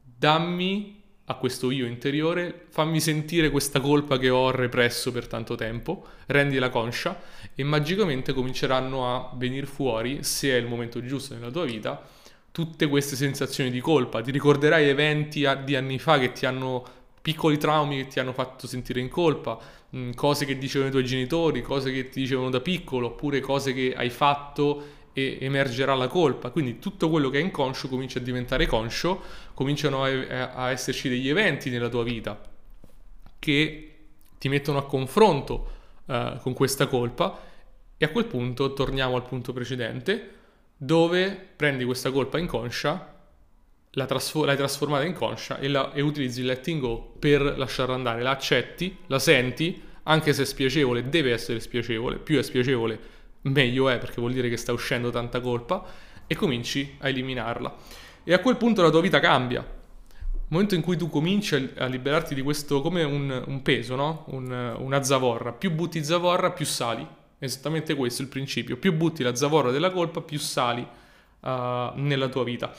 dammi 0.03 1.05
a 1.28 1.35
questo 1.35 1.71
io 1.71 1.87
interiore, 1.87 2.66
fammi 2.68 3.00
sentire 3.00 3.50
questa 3.50 3.80
colpa 3.80 4.18
che 4.18 4.30
ho 4.30 4.50
represso 4.50 5.11
per 5.11 5.26
tanto 5.26 5.56
tempo, 5.56 6.06
rendila 6.26 6.71
conscia 6.71 7.21
e 7.54 7.64
magicamente 7.64 8.33
cominceranno 8.33 9.14
a 9.14 9.33
venire 9.37 9.66
fuori, 9.66 10.23
se 10.23 10.50
è 10.50 10.56
il 10.56 10.66
momento 10.66 11.04
giusto 11.04 11.35
nella 11.35 11.50
tua 11.50 11.64
vita, 11.64 12.06
tutte 12.52 12.87
queste 12.87 13.16
sensazioni 13.16 13.71
di 13.71 13.80
colpa. 13.80 14.23
Ti 14.23 14.30
ricorderai 14.30 14.88
eventi 14.88 15.47
di 15.64 15.75
anni 15.75 15.99
fa 15.99 16.18
che 16.18 16.33
ti 16.33 16.47
hanno 16.47 16.85
piccoli 17.21 17.59
traumi 17.59 17.97
che 17.97 18.06
ti 18.06 18.21
hanno 18.21 18.33
fatto 18.33 18.68
sentire 18.68 19.00
in 19.00 19.09
colpa, 19.09 19.59
mh, 19.90 20.11
cose 20.12 20.45
che 20.45 20.59
dicevano 20.59 20.90
i 20.90 20.92
tuoi 20.92 21.04
genitori, 21.04 21.61
cose 21.61 21.90
che 21.90 22.09
ti 22.09 22.21
dicevano 22.21 22.50
da 22.50 22.61
piccolo, 22.61 23.09
oppure 23.09 23.40
cose 23.40 23.73
che 23.75 23.95
hai 23.97 24.11
fatto 24.11 24.95
e 25.16 25.38
emergerà 25.40 25.94
la 25.94 26.08
colpa. 26.08 26.50
Quindi 26.50 26.78
tutto 26.78 27.08
quello 27.08 27.30
che 27.30 27.38
è 27.38 27.40
inconscio 27.40 27.88
comincia 27.88 28.18
a 28.18 28.23
diventare 28.23 28.66
conscio, 28.66 29.23
cominciano 29.54 30.04
a, 30.04 30.52
a 30.52 30.70
esserci 30.70 31.08
degli 31.08 31.30
eventi 31.30 31.70
nella 31.70 31.88
tua 31.88 32.02
vita 32.02 32.38
che 33.38 33.94
ti 34.37 34.50
mettono 34.50 34.76
a 34.76 34.85
confronto 34.85 35.70
uh, 36.04 36.38
con 36.40 36.52
questa 36.52 36.87
colpa 36.87 37.40
e 37.96 38.04
a 38.04 38.11
quel 38.11 38.26
punto 38.26 38.75
torniamo 38.75 39.16
al 39.16 39.26
punto 39.26 39.54
precedente 39.54 40.32
dove 40.76 41.49
prendi 41.56 41.87
questa 41.87 42.11
colpa 42.11 42.37
inconscia, 42.37 43.14
la 43.92 44.04
trasfo- 44.04 44.44
l'hai 44.44 44.56
trasformata 44.56 45.04
in 45.06 45.14
conscia 45.14 45.58
e, 45.58 45.68
la, 45.68 45.94
e 45.94 46.02
utilizzi 46.02 46.40
il 46.40 46.46
letting 46.46 46.78
go 46.78 47.14
per 47.18 47.40
lasciarla 47.40 47.94
andare, 47.94 48.20
la 48.20 48.32
accetti, 48.32 48.99
la 49.06 49.18
senti, 49.18 49.82
anche 50.02 50.35
se 50.35 50.42
è 50.42 50.44
spiacevole, 50.44 51.08
deve 51.08 51.32
essere 51.32 51.58
spiacevole, 51.58 52.18
più 52.18 52.38
è 52.38 52.42
spiacevole 52.42 53.14
meglio 53.50 53.88
è 53.88 53.99
perché 53.99 54.21
vuol 54.21 54.33
dire 54.33 54.49
che 54.49 54.57
sta 54.57 54.73
uscendo 54.73 55.11
tanta 55.11 55.41
colpa 55.41 55.85
e 56.26 56.35
cominci 56.35 56.97
a 56.99 57.09
eliminarla. 57.09 57.75
E 58.25 58.33
a 58.33 58.41
quel 58.41 58.57
punto 58.57 58.83
la 58.83 58.91
tua 58.91 59.00
vita 59.00 59.21
cambia. 59.21 59.61
Nel 59.61 60.45
momento 60.49 60.75
in 60.75 60.83
cui 60.83 60.97
tu 60.97 61.09
cominci 61.09 61.73
a 61.76 61.87
liberarti 61.87 62.35
di 62.35 62.43
questo 62.43 62.81
come 62.81 63.03
un, 63.03 63.45
un 63.47 63.62
peso, 63.62 63.97
no? 63.97 64.25
un, 64.29 64.76
una 64.79 65.03
zavorra, 65.03 65.53
più 65.53 65.73
butti 65.73 66.05
zavorra, 66.05 66.50
più 66.50 66.65
sali. 66.65 67.07
Esattamente 67.38 67.95
questo 67.95 68.23
il 68.23 68.29
principio. 68.29 68.76
Più 68.76 68.93
butti 68.93 69.23
la 69.23 69.35
zavorra 69.35 69.71
della 69.71 69.91
colpa, 69.91 70.21
più 70.21 70.38
sali 70.38 70.81
uh, 70.81 71.49
nella 71.95 72.29
tua 72.29 72.45
vita. 72.45 72.73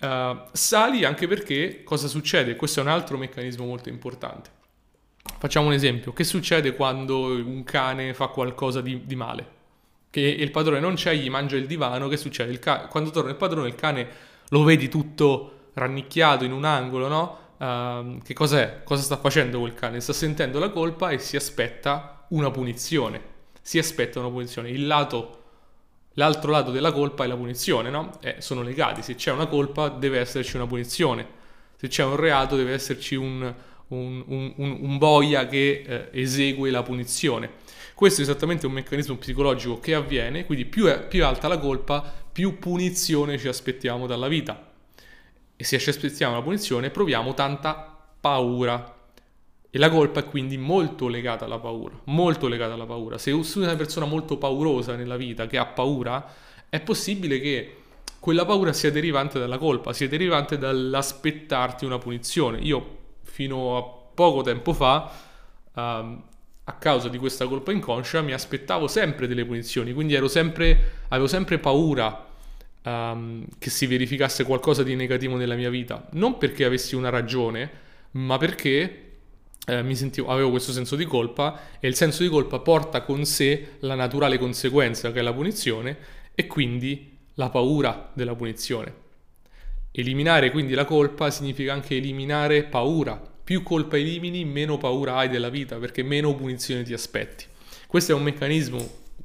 Uh, 0.00 0.42
sali 0.52 1.04
anche 1.04 1.26
perché 1.26 1.82
cosa 1.82 2.08
succede? 2.08 2.56
Questo 2.56 2.80
è 2.80 2.82
un 2.82 2.90
altro 2.90 3.16
meccanismo 3.16 3.64
molto 3.64 3.88
importante. 3.88 4.50
Facciamo 5.38 5.66
un 5.66 5.72
esempio. 5.72 6.12
Che 6.12 6.24
succede 6.24 6.74
quando 6.74 7.26
un 7.26 7.64
cane 7.64 8.14
fa 8.14 8.28
qualcosa 8.28 8.80
di, 8.80 9.04
di 9.04 9.16
male? 9.16 9.53
Che 10.14 10.20
il 10.20 10.50
padrone 10.52 10.78
non 10.78 10.94
c'è, 10.94 11.14
gli 11.14 11.28
mangia 11.28 11.56
il 11.56 11.66
divano. 11.66 12.06
Che 12.06 12.16
succede? 12.16 12.56
Ca- 12.60 12.86
quando 12.86 13.10
torna 13.10 13.30
il 13.30 13.36
padrone, 13.36 13.66
il 13.66 13.74
cane 13.74 14.06
lo 14.50 14.62
vedi 14.62 14.88
tutto 14.88 15.70
rannicchiato 15.74 16.44
in 16.44 16.52
un 16.52 16.64
angolo, 16.64 17.08
no? 17.08 17.38
Uh, 17.56 18.18
che 18.22 18.34
cos'è? 18.34 18.82
Cosa 18.84 19.02
sta 19.02 19.16
facendo 19.16 19.58
quel 19.58 19.74
cane? 19.74 20.00
Sta 20.00 20.12
sentendo 20.12 20.58
la 20.58 20.70
colpa 20.70 21.10
e 21.10 21.18
si 21.18 21.36
aspetta 21.36 22.26
una 22.28 22.50
punizione 22.50 23.32
si 23.64 23.78
aspetta 23.78 24.18
una 24.18 24.28
punizione. 24.28 24.68
Il 24.68 24.86
lato, 24.86 25.42
l'altro 26.14 26.50
lato 26.50 26.70
della 26.70 26.92
colpa 26.92 27.24
è 27.24 27.26
la 27.26 27.34
punizione, 27.34 27.88
no? 27.88 28.18
Eh, 28.20 28.36
sono 28.40 28.60
legati. 28.60 29.00
Se 29.00 29.14
c'è 29.14 29.32
una 29.32 29.46
colpa 29.46 29.88
deve 29.88 30.18
esserci 30.20 30.56
una 30.56 30.66
punizione. 30.66 31.26
Se 31.76 31.88
c'è 31.88 32.04
un 32.04 32.16
reato 32.16 32.56
deve 32.56 32.74
esserci 32.74 33.14
un, 33.14 33.54
un, 33.88 34.22
un, 34.26 34.54
un 34.80 34.98
boia 34.98 35.46
che 35.46 35.82
eh, 35.86 36.08
esegue 36.12 36.70
la 36.70 36.82
punizione. 36.82 37.62
Questo 37.94 38.20
è 38.20 38.24
esattamente 38.24 38.66
un 38.66 38.72
meccanismo 38.72 39.16
psicologico 39.16 39.78
che 39.78 39.94
avviene, 39.94 40.46
quindi 40.46 40.64
più 40.64 40.86
è, 40.86 41.06
più 41.06 41.24
alta 41.24 41.46
la 41.46 41.58
colpa, 41.58 42.12
più 42.32 42.58
punizione 42.58 43.38
ci 43.38 43.46
aspettiamo 43.46 44.08
dalla 44.08 44.26
vita. 44.26 44.72
E 45.54 45.62
se 45.62 45.78
ci 45.78 45.90
aspettiamo 45.90 46.34
la 46.34 46.42
punizione, 46.42 46.90
proviamo 46.90 47.34
tanta 47.34 47.96
paura. 48.20 48.92
E 49.70 49.78
la 49.78 49.88
colpa 49.90 50.20
è 50.20 50.24
quindi 50.24 50.56
molto 50.56 51.06
legata 51.06 51.44
alla 51.44 51.60
paura, 51.60 51.96
molto 52.04 52.48
legata 52.48 52.74
alla 52.74 52.86
paura. 52.86 53.16
Se 53.16 53.30
sei 53.44 53.62
una 53.62 53.76
persona 53.76 54.06
molto 54.06 54.38
paurosa 54.38 54.96
nella 54.96 55.16
vita, 55.16 55.46
che 55.46 55.56
ha 55.56 55.66
paura, 55.66 56.32
è 56.68 56.80
possibile 56.80 57.38
che 57.38 57.76
quella 58.18 58.44
paura 58.44 58.72
sia 58.72 58.90
derivante 58.90 59.38
dalla 59.38 59.58
colpa, 59.58 59.92
sia 59.92 60.08
derivante 60.08 60.58
dall'aspettarti 60.58 61.84
una 61.84 61.98
punizione. 61.98 62.58
Io 62.58 62.98
fino 63.22 63.76
a 63.76 63.82
poco 64.14 64.42
tempo 64.42 64.72
fa, 64.72 65.10
um, 65.74 66.22
a 66.64 66.72
causa 66.72 67.08
di 67.08 67.18
questa 67.18 67.46
colpa 67.46 67.72
inconscia, 67.72 68.22
mi 68.22 68.32
aspettavo 68.32 68.88
sempre 68.88 69.26
delle 69.26 69.44
punizioni, 69.44 69.92
quindi 69.92 70.18
sempre, 70.28 71.02
avevo 71.08 71.26
sempre 71.26 71.58
paura 71.58 72.26
um, 72.82 73.44
che 73.58 73.70
si 73.70 73.86
verificasse 73.86 74.44
qualcosa 74.44 74.82
di 74.82 74.94
negativo 74.94 75.36
nella 75.36 75.56
mia 75.56 75.70
vita. 75.70 76.06
Non 76.12 76.38
perché 76.38 76.64
avessi 76.64 76.94
una 76.94 77.10
ragione, 77.10 77.70
ma 78.12 78.38
perché 78.38 79.04
eh, 79.66 79.94
sentivo, 79.94 80.28
avevo 80.28 80.50
questo 80.50 80.72
senso 80.72 80.96
di 80.96 81.04
colpa 81.04 81.60
e 81.80 81.88
il 81.88 81.94
senso 81.94 82.22
di 82.22 82.28
colpa 82.28 82.58
porta 82.60 83.02
con 83.02 83.24
sé 83.24 83.76
la 83.80 83.94
naturale 83.94 84.38
conseguenza 84.38 85.12
che 85.12 85.20
è 85.20 85.22
la 85.22 85.32
punizione 85.32 85.96
e 86.34 86.46
quindi 86.46 87.16
la 87.34 87.50
paura 87.50 88.10
della 88.14 88.34
punizione. 88.34 89.02
Eliminare 89.90 90.50
quindi 90.50 90.74
la 90.74 90.84
colpa 90.84 91.30
significa 91.30 91.72
anche 91.72 91.96
eliminare 91.96 92.64
paura. 92.64 93.32
Più 93.44 93.62
colpa 93.62 93.98
elimini, 93.98 94.46
meno 94.46 94.78
paura 94.78 95.16
hai 95.16 95.28
della 95.28 95.50
vita 95.50 95.76
perché 95.76 96.02
meno 96.02 96.34
punizione 96.34 96.82
ti 96.82 96.94
aspetti. 96.94 97.44
Questo 97.86 98.12
è 98.12 98.14
un 98.14 98.22
meccanismo 98.22 98.78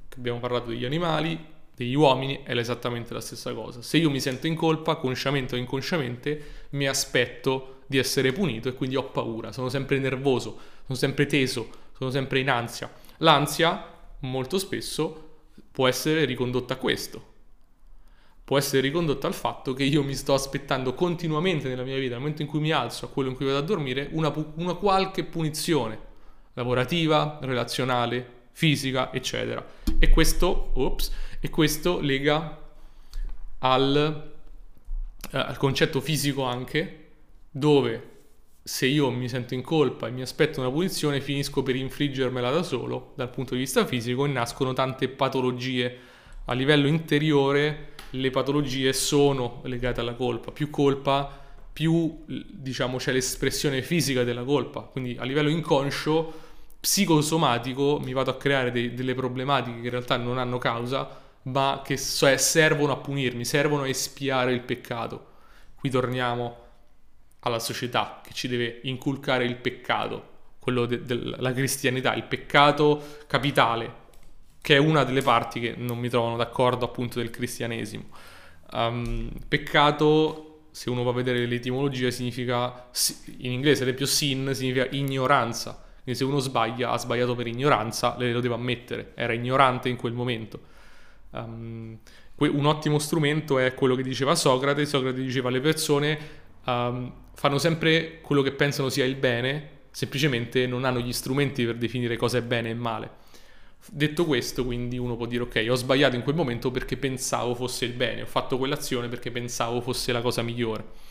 che 0.09 0.17
abbiamo 0.17 0.39
parlato 0.39 0.71
degli 0.71 0.83
animali, 0.83 1.39
degli 1.73 1.95
uomini 1.95 2.41
è 2.43 2.53
esattamente 2.57 3.13
la 3.13 3.21
stessa 3.21 3.53
cosa. 3.53 3.81
Se 3.81 3.95
io 3.95 4.09
mi 4.09 4.19
sento 4.19 4.47
in 4.47 4.55
colpa, 4.55 4.97
consciamente 4.97 5.55
o 5.55 5.57
inconsciamente, 5.57 6.41
mi 6.71 6.85
aspetto 6.85 7.83
di 7.87 7.97
essere 7.97 8.33
punito 8.33 8.67
e 8.67 8.73
quindi 8.73 8.97
ho 8.97 9.05
paura, 9.05 9.53
sono 9.53 9.69
sempre 9.69 9.97
nervoso, 9.99 10.59
sono 10.85 10.97
sempre 10.97 11.25
teso, 11.25 11.69
sono 11.97 12.09
sempre 12.09 12.39
in 12.39 12.49
ansia. 12.49 12.91
L'ansia 13.19 13.85
molto 14.19 14.59
spesso 14.59 15.27
può 15.71 15.87
essere 15.87 16.25
ricondotta 16.25 16.73
a 16.73 16.77
questo. 16.77 17.37
Può 18.49 18.57
essere 18.57 18.81
ricondotta 18.81 19.27
al 19.27 19.35
fatto 19.35 19.75
che 19.75 19.83
io 19.83 20.01
mi 20.01 20.15
sto 20.15 20.33
aspettando 20.33 20.95
continuamente 20.95 21.67
nella 21.67 21.83
mia 21.83 21.99
vita, 21.99 22.13
nel 22.13 22.21
momento 22.21 22.41
in 22.41 22.47
cui 22.47 22.59
mi 22.59 22.71
alzo, 22.71 23.05
a 23.05 23.09
quello 23.09 23.29
in 23.29 23.35
cui 23.35 23.45
vado 23.45 23.59
a 23.59 23.61
dormire, 23.61 24.09
una, 24.13 24.33
una 24.55 24.73
qualche 24.73 25.23
punizione 25.23 25.99
lavorativa, 26.53 27.37
relazionale, 27.43 28.47
fisica, 28.53 29.13
eccetera. 29.13 29.63
E 29.99 30.09
questo, 30.09 30.71
ops, 30.73 31.11
e 31.39 31.51
questo 31.51 31.99
lega 31.99 32.59
al, 33.59 34.31
eh, 35.31 35.37
al 35.37 35.57
concetto 35.57 36.01
fisico 36.01 36.41
anche 36.41 37.09
dove 37.51 38.09
se 38.63 38.87
io 38.87 39.11
mi 39.11 39.29
sento 39.29 39.53
in 39.53 39.61
colpa 39.61 40.07
e 40.07 40.11
mi 40.11 40.23
aspetto 40.23 40.59
una 40.59 40.71
punizione, 40.71 41.21
finisco 41.21 41.61
per 41.61 41.75
infliggermela 41.75 42.49
da 42.49 42.63
solo 42.63 43.13
dal 43.15 43.29
punto 43.29 43.53
di 43.53 43.59
vista 43.59 43.85
fisico 43.85 44.25
e 44.25 44.29
nascono 44.29 44.73
tante 44.73 45.07
patologie. 45.07 45.97
A 46.45 46.53
livello 46.53 46.87
interiore 46.87 47.97
le 48.11 48.29
patologie 48.31 48.93
sono 48.93 49.61
legate 49.63 49.99
alla 49.99 50.13
colpa. 50.13 50.51
Più 50.51 50.69
colpa, 50.69 51.29
più 51.71 52.23
diciamo 52.25 52.97
c'è 52.97 53.11
l'espressione 53.11 53.81
fisica 53.81 54.23
della 54.23 54.43
colpa. 54.43 54.81
Quindi 54.81 55.15
a 55.19 55.23
livello 55.23 55.49
inconscio, 55.49 56.33
psicosomatico, 56.79 57.99
mi 58.01 58.13
vado 58.13 58.31
a 58.31 58.37
creare 58.37 58.71
dei, 58.71 58.93
delle 58.93 59.13
problematiche 59.13 59.79
che 59.79 59.85
in 59.85 59.91
realtà 59.91 60.17
non 60.17 60.37
hanno 60.37 60.57
causa, 60.57 61.27
ma 61.43 61.81
che 61.83 61.97
servono 61.97 62.93
a 62.93 62.97
punirmi, 62.97 63.45
servono 63.45 63.83
a 63.83 63.87
espiare 63.87 64.53
il 64.53 64.61
peccato. 64.61 65.27
Qui 65.75 65.89
torniamo 65.89 66.67
alla 67.39 67.59
società 67.59 68.21
che 68.23 68.33
ci 68.33 68.47
deve 68.47 68.81
inculcare 68.83 69.45
il 69.45 69.55
peccato, 69.55 70.37
quello 70.59 70.85
della 70.85 71.53
cristianità, 71.53 72.13
il 72.15 72.23
peccato 72.23 73.17
capitale, 73.27 74.07
che 74.61 74.75
è 74.75 74.77
una 74.77 75.03
delle 75.03 75.21
parti 75.21 75.59
che 75.59 75.73
non 75.77 75.97
mi 75.97 76.09
trovano 76.09 76.35
d'accordo 76.35 76.85
appunto 76.85 77.19
del 77.19 77.29
cristianesimo. 77.29 78.05
Um, 78.71 79.31
peccato, 79.47 80.67
se 80.71 80.89
uno 80.89 81.03
va 81.03 81.11
a 81.11 81.13
vedere 81.13 81.45
l'etimologia, 81.45 82.11
significa, 82.11 82.89
in 83.37 83.51
inglese 83.51 83.81
ad 83.81 83.87
esempio 83.87 84.05
sin, 84.05 84.51
significa 84.53 84.87
ignoranza. 84.91 85.83
Quindi 86.03 86.19
se 86.19 86.25
uno 86.25 86.39
sbaglia, 86.39 86.91
ha 86.91 86.97
sbagliato 86.97 87.35
per 87.35 87.47
ignoranza, 87.47 88.15
le 88.17 88.31
lo 88.31 88.39
deve 88.39 88.55
ammettere, 88.55 89.11
era 89.15 89.33
ignorante 89.33 89.89
in 89.89 89.95
quel 89.95 90.13
momento. 90.13 90.59
Um, 91.31 91.97
un 92.35 92.65
ottimo 92.65 92.99
strumento 92.99 93.59
è 93.59 93.73
quello 93.73 93.95
che 93.95 94.03
diceva 94.03 94.33
Socrate. 94.35 94.85
Socrate 94.85 95.21
diceva 95.21 95.49
alle 95.49 95.59
persone 95.59 96.17
um, 96.65 97.11
fanno 97.33 97.57
sempre 97.57 98.19
quello 98.21 98.41
che 98.41 98.51
pensano 98.51 98.89
sia 98.89 99.05
il 99.05 99.15
bene, 99.15 99.69
semplicemente 99.91 100.67
non 100.67 100.85
hanno 100.85 100.99
gli 100.99 101.13
strumenti 101.13 101.65
per 101.65 101.75
definire 101.75 102.17
cosa 102.17 102.37
è 102.37 102.41
bene 102.41 102.69
e 102.69 102.73
male. 102.73 103.18
Detto 103.91 104.25
questo, 104.25 104.65
quindi 104.65 104.97
uno 104.97 105.15
può 105.15 105.25
dire 105.25 105.43
ok, 105.43 105.65
ho 105.69 105.75
sbagliato 105.75 106.15
in 106.15 106.23
quel 106.23 106.35
momento 106.35 106.69
perché 106.69 106.97
pensavo 106.97 107.55
fosse 107.55 107.85
il 107.85 107.93
bene, 107.93 108.21
ho 108.21 108.25
fatto 108.27 108.57
quell'azione 108.57 109.07
perché 109.07 109.31
pensavo 109.31 109.81
fosse 109.81 110.11
la 110.11 110.21
cosa 110.21 110.41
migliore. 110.41 111.07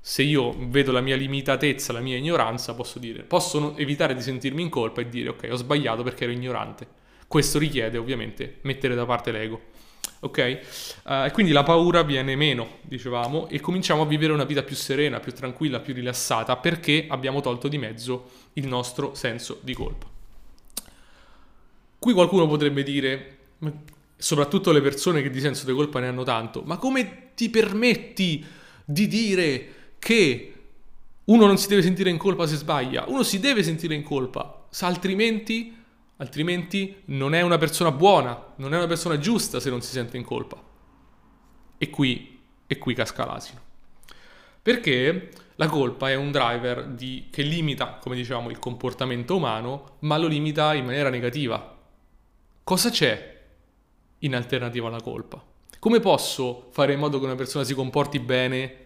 Se 0.00 0.22
io 0.22 0.54
vedo 0.68 0.90
la 0.90 1.00
mia 1.00 1.16
limitatezza, 1.16 1.92
la 1.92 2.00
mia 2.00 2.16
ignoranza, 2.16 2.74
posso 2.74 2.98
dire, 2.98 3.22
posso 3.22 3.76
evitare 3.76 4.14
di 4.14 4.22
sentirmi 4.22 4.62
in 4.62 4.68
colpa 4.68 5.00
e 5.00 5.08
dire 5.08 5.30
ok, 5.30 5.48
ho 5.50 5.56
sbagliato 5.56 6.02
perché 6.02 6.24
ero 6.24 6.32
ignorante. 6.32 6.86
Questo 7.28 7.58
richiede 7.58 7.98
ovviamente 7.98 8.58
mettere 8.62 8.94
da 8.94 9.04
parte 9.04 9.30
l'ego 9.30 9.60
ok? 10.20 10.60
Uh, 11.04 11.24
e 11.24 11.30
quindi 11.32 11.52
la 11.52 11.62
paura 11.62 12.02
viene 12.02 12.36
meno, 12.36 12.78
dicevamo, 12.82 13.48
e 13.48 13.60
cominciamo 13.60 14.02
a 14.02 14.06
vivere 14.06 14.32
una 14.32 14.44
vita 14.44 14.62
più 14.62 14.76
serena, 14.76 15.20
più 15.20 15.32
tranquilla, 15.32 15.80
più 15.80 15.94
rilassata, 15.94 16.56
perché 16.56 17.06
abbiamo 17.08 17.40
tolto 17.40 17.68
di 17.68 17.78
mezzo 17.78 18.30
il 18.54 18.66
nostro 18.66 19.14
senso 19.14 19.58
di 19.62 19.74
colpa. 19.74 20.07
Qui 21.98 22.12
qualcuno 22.12 22.46
potrebbe 22.46 22.82
dire, 22.82 23.38
soprattutto 24.16 24.72
le 24.72 24.80
persone 24.80 25.22
che 25.22 25.30
di 25.30 25.40
senso 25.40 25.66
di 25.66 25.72
colpa 25.72 26.00
ne 26.00 26.08
hanno 26.08 26.22
tanto, 26.22 26.62
ma 26.62 26.76
come 26.76 27.32
ti 27.34 27.50
permetti 27.50 28.44
di 28.84 29.06
dire 29.06 29.68
che 29.98 30.52
uno 31.24 31.46
non 31.46 31.58
si 31.58 31.68
deve 31.68 31.82
sentire 31.82 32.10
in 32.10 32.16
colpa 32.16 32.46
se 32.46 32.56
sbaglia? 32.56 33.04
Uno 33.08 33.22
si 33.22 33.40
deve 33.40 33.62
sentire 33.62 33.94
in 33.94 34.02
colpa, 34.02 34.66
altrimenti 34.80 35.76
altrimenti 36.18 37.02
non 37.06 37.34
è 37.34 37.42
una 37.42 37.58
persona 37.58 37.90
buona, 37.90 38.54
non 38.56 38.74
è 38.74 38.76
una 38.76 38.86
persona 38.86 39.18
giusta 39.18 39.60
se 39.60 39.70
non 39.70 39.82
si 39.82 39.90
sente 39.90 40.16
in 40.16 40.24
colpa. 40.24 40.60
E 41.78 41.90
qui, 41.90 42.40
e 42.66 42.78
qui 42.78 42.94
casca 42.94 43.24
l'asino. 43.24 43.60
Perché 44.60 45.30
la 45.56 45.68
colpa 45.68 46.10
è 46.10 46.14
un 46.14 46.30
driver 46.30 46.86
di, 46.86 47.28
che 47.30 47.42
limita, 47.42 47.98
come 48.00 48.16
diciamo, 48.16 48.50
il 48.50 48.58
comportamento 48.58 49.36
umano, 49.36 49.96
ma 50.00 50.18
lo 50.18 50.26
limita 50.26 50.74
in 50.74 50.84
maniera 50.84 51.08
negativa. 51.08 51.77
Cosa 52.68 52.90
c'è 52.90 53.36
in 54.18 54.34
alternativa 54.34 54.88
alla 54.88 55.00
colpa? 55.00 55.42
Come 55.78 56.00
posso 56.00 56.68
fare 56.70 56.92
in 56.92 56.98
modo 56.98 57.18
che 57.18 57.24
una 57.24 57.34
persona 57.34 57.64
si 57.64 57.72
comporti 57.72 58.20
bene 58.20 58.76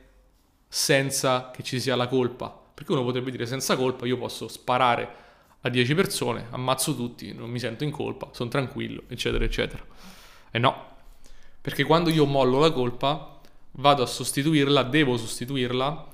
senza 0.69 1.51
che 1.51 1.65
ci 1.65 1.81
sia 1.81 1.97
la 1.97 2.07
colpa? 2.07 2.49
Perché 2.75 2.93
uno 2.93 3.03
potrebbe 3.03 3.33
dire 3.33 3.45
senza 3.45 3.75
colpa 3.75 4.07
io 4.07 4.19
posso 4.19 4.47
sparare 4.47 5.09
a 5.62 5.69
10 5.69 5.95
persone, 5.97 6.47
ammazzo 6.51 6.95
tutti, 6.95 7.35
non 7.35 7.51
mi 7.51 7.59
sento 7.59 7.83
in 7.83 7.91
colpa, 7.91 8.29
sono 8.31 8.49
tranquillo, 8.49 9.03
eccetera, 9.09 9.43
eccetera. 9.43 9.85
E 10.53 10.61
no, 10.61 10.87
perché 11.61 11.83
quando 11.83 12.09
io 12.09 12.25
mollo 12.25 12.61
la 12.61 12.71
colpa 12.71 13.41
vado 13.73 14.05
a 14.05 14.07
sostituirla, 14.07 14.85
devo 14.85 15.17
sostituirla. 15.17 16.07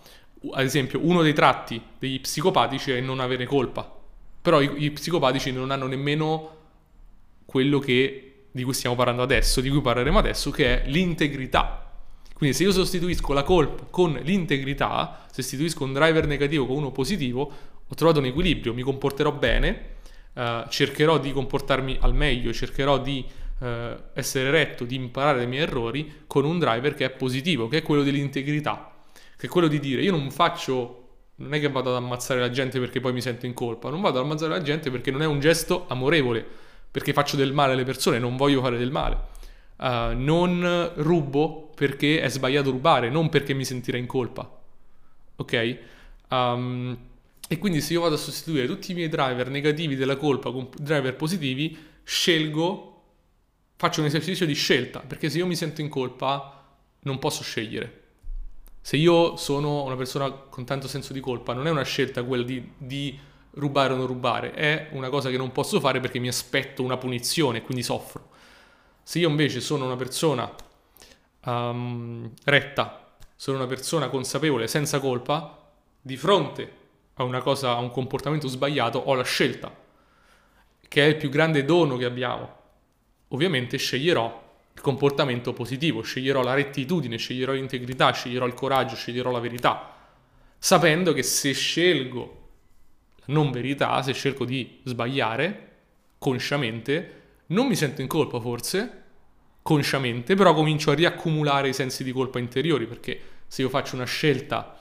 Ad 0.52 0.64
esempio, 0.64 1.00
uno 1.02 1.20
dei 1.20 1.34
tratti 1.34 1.82
degli 1.98 2.18
psicopatici 2.18 2.92
è 2.92 3.00
non 3.02 3.20
avere 3.20 3.44
colpa. 3.44 3.94
Però 4.40 4.58
i, 4.62 4.84
i 4.84 4.90
psicopatici 4.90 5.52
non 5.52 5.70
hanno 5.70 5.86
nemmeno 5.86 6.56
quello 7.48 7.78
che, 7.78 8.48
di 8.50 8.62
cui 8.62 8.74
stiamo 8.74 8.94
parlando 8.94 9.22
adesso, 9.22 9.62
di 9.62 9.70
cui 9.70 9.80
parleremo 9.80 10.18
adesso, 10.18 10.50
che 10.50 10.82
è 10.82 10.86
l'integrità. 10.86 11.90
Quindi 12.34 12.54
se 12.54 12.64
io 12.64 12.72
sostituisco 12.72 13.32
la 13.32 13.42
colpa 13.42 13.86
con 13.88 14.20
l'integrità, 14.22 15.24
sostituisco 15.32 15.82
un 15.82 15.94
driver 15.94 16.26
negativo 16.26 16.66
con 16.66 16.76
uno 16.76 16.92
positivo, 16.92 17.50
ho 17.88 17.94
trovato 17.94 18.18
un 18.18 18.26
equilibrio, 18.26 18.74
mi 18.74 18.82
comporterò 18.82 19.32
bene, 19.32 19.96
eh, 20.34 20.64
cercherò 20.68 21.18
di 21.18 21.32
comportarmi 21.32 21.96
al 22.02 22.14
meglio, 22.14 22.52
cercherò 22.52 22.98
di 22.98 23.24
eh, 23.60 23.96
essere 24.12 24.50
retto, 24.50 24.84
di 24.84 24.96
imparare 24.96 25.38
dai 25.38 25.46
miei 25.46 25.62
errori 25.62 26.24
con 26.26 26.44
un 26.44 26.58
driver 26.58 26.92
che 26.92 27.06
è 27.06 27.10
positivo, 27.10 27.66
che 27.66 27.78
è 27.78 27.82
quello 27.82 28.02
dell'integrità, 28.02 28.92
che 29.38 29.46
è 29.46 29.48
quello 29.48 29.68
di 29.68 29.80
dire 29.80 30.02
io 30.02 30.10
non 30.10 30.30
faccio, 30.30 31.06
non 31.36 31.54
è 31.54 31.60
che 31.60 31.70
vado 31.70 31.88
ad 31.88 31.96
ammazzare 31.96 32.40
la 32.40 32.50
gente 32.50 32.78
perché 32.78 33.00
poi 33.00 33.14
mi 33.14 33.22
sento 33.22 33.46
in 33.46 33.54
colpa, 33.54 33.88
non 33.88 34.02
vado 34.02 34.18
ad 34.18 34.26
ammazzare 34.26 34.52
la 34.52 34.60
gente 34.60 34.90
perché 34.90 35.10
non 35.10 35.22
è 35.22 35.26
un 35.26 35.40
gesto 35.40 35.86
amorevole, 35.88 36.66
perché 36.90 37.12
faccio 37.12 37.36
del 37.36 37.52
male 37.52 37.72
alle 37.72 37.84
persone, 37.84 38.18
non 38.18 38.36
voglio 38.36 38.60
fare 38.60 38.78
del 38.78 38.90
male. 38.90 39.36
Uh, 39.76 40.12
non 40.16 40.92
rubo 40.96 41.70
perché 41.74 42.20
è 42.20 42.28
sbagliato 42.28 42.70
rubare, 42.70 43.10
non 43.10 43.28
perché 43.28 43.54
mi 43.54 43.64
sentirei 43.64 44.00
in 44.00 44.06
colpa. 44.06 44.60
Ok? 45.36 45.78
Um, 46.30 46.98
e 47.48 47.58
quindi 47.58 47.80
se 47.80 47.94
io 47.94 48.02
vado 48.02 48.16
a 48.16 48.18
sostituire 48.18 48.66
tutti 48.66 48.90
i 48.90 48.94
miei 48.94 49.08
driver 49.08 49.48
negativi 49.48 49.96
della 49.96 50.16
colpa 50.16 50.50
con 50.50 50.68
driver 50.76 51.14
positivi, 51.16 51.76
scelgo, 52.02 53.02
faccio 53.76 54.00
un 54.00 54.06
esercizio 54.06 54.44
di 54.44 54.54
scelta, 54.54 55.00
perché 55.00 55.30
se 55.30 55.38
io 55.38 55.46
mi 55.46 55.56
sento 55.56 55.80
in 55.80 55.88
colpa 55.88 56.66
non 57.00 57.18
posso 57.18 57.42
scegliere. 57.42 58.02
Se 58.80 58.96
io 58.96 59.36
sono 59.36 59.84
una 59.84 59.96
persona 59.96 60.30
con 60.30 60.64
tanto 60.64 60.88
senso 60.88 61.12
di 61.12 61.20
colpa, 61.20 61.52
non 61.52 61.66
è 61.66 61.70
una 61.70 61.84
scelta 61.84 62.22
quella 62.22 62.44
di, 62.44 62.72
di 62.76 63.18
rubare 63.58 63.92
o 63.92 63.96
non 63.96 64.06
rubare, 64.06 64.52
è 64.52 64.88
una 64.92 65.08
cosa 65.08 65.30
che 65.30 65.36
non 65.36 65.52
posso 65.52 65.80
fare 65.80 66.00
perché 66.00 66.18
mi 66.18 66.28
aspetto 66.28 66.82
una 66.82 66.96
punizione, 66.96 67.62
quindi 67.62 67.82
soffro. 67.82 68.30
Se 69.02 69.18
io 69.18 69.28
invece 69.28 69.60
sono 69.60 69.84
una 69.84 69.96
persona 69.96 70.50
um, 71.44 72.30
retta, 72.44 73.16
sono 73.34 73.56
una 73.56 73.66
persona 73.66 74.08
consapevole, 74.08 74.68
senza 74.68 75.00
colpa, 75.00 75.70
di 76.00 76.16
fronte 76.16 76.72
a 77.14 77.24
una 77.24 77.40
cosa, 77.40 77.72
a 77.72 77.78
un 77.78 77.90
comportamento 77.90 78.46
sbagliato, 78.46 78.98
ho 78.98 79.14
la 79.14 79.24
scelta, 79.24 79.74
che 80.86 81.04
è 81.04 81.08
il 81.08 81.16
più 81.16 81.28
grande 81.28 81.64
dono 81.64 81.96
che 81.96 82.04
abbiamo. 82.04 82.56
Ovviamente 83.28 83.76
sceglierò 83.76 84.46
il 84.72 84.80
comportamento 84.80 85.52
positivo, 85.52 86.02
sceglierò 86.02 86.42
la 86.42 86.54
rettitudine, 86.54 87.16
sceglierò 87.16 87.52
l'integrità, 87.52 88.12
sceglierò 88.12 88.46
il 88.46 88.54
coraggio, 88.54 88.94
sceglierò 88.94 89.32
la 89.32 89.40
verità, 89.40 89.96
sapendo 90.56 91.12
che 91.12 91.24
se 91.24 91.52
scelgo 91.52 92.37
non 93.28 93.50
verità, 93.50 94.02
se 94.02 94.12
scelgo 94.12 94.44
di 94.44 94.80
sbagliare 94.84 95.66
consciamente, 96.18 97.12
non 97.46 97.66
mi 97.66 97.76
sento 97.76 98.00
in 98.00 98.06
colpa 98.06 98.40
forse, 98.40 99.02
consciamente, 99.62 100.34
però 100.34 100.54
comincio 100.54 100.90
a 100.90 100.94
riaccumulare 100.94 101.68
i 101.68 101.74
sensi 101.74 102.04
di 102.04 102.12
colpa 102.12 102.38
interiori, 102.38 102.86
perché 102.86 103.20
se 103.46 103.62
io 103.62 103.68
faccio 103.68 103.96
una 103.96 104.04
scelta 104.04 104.76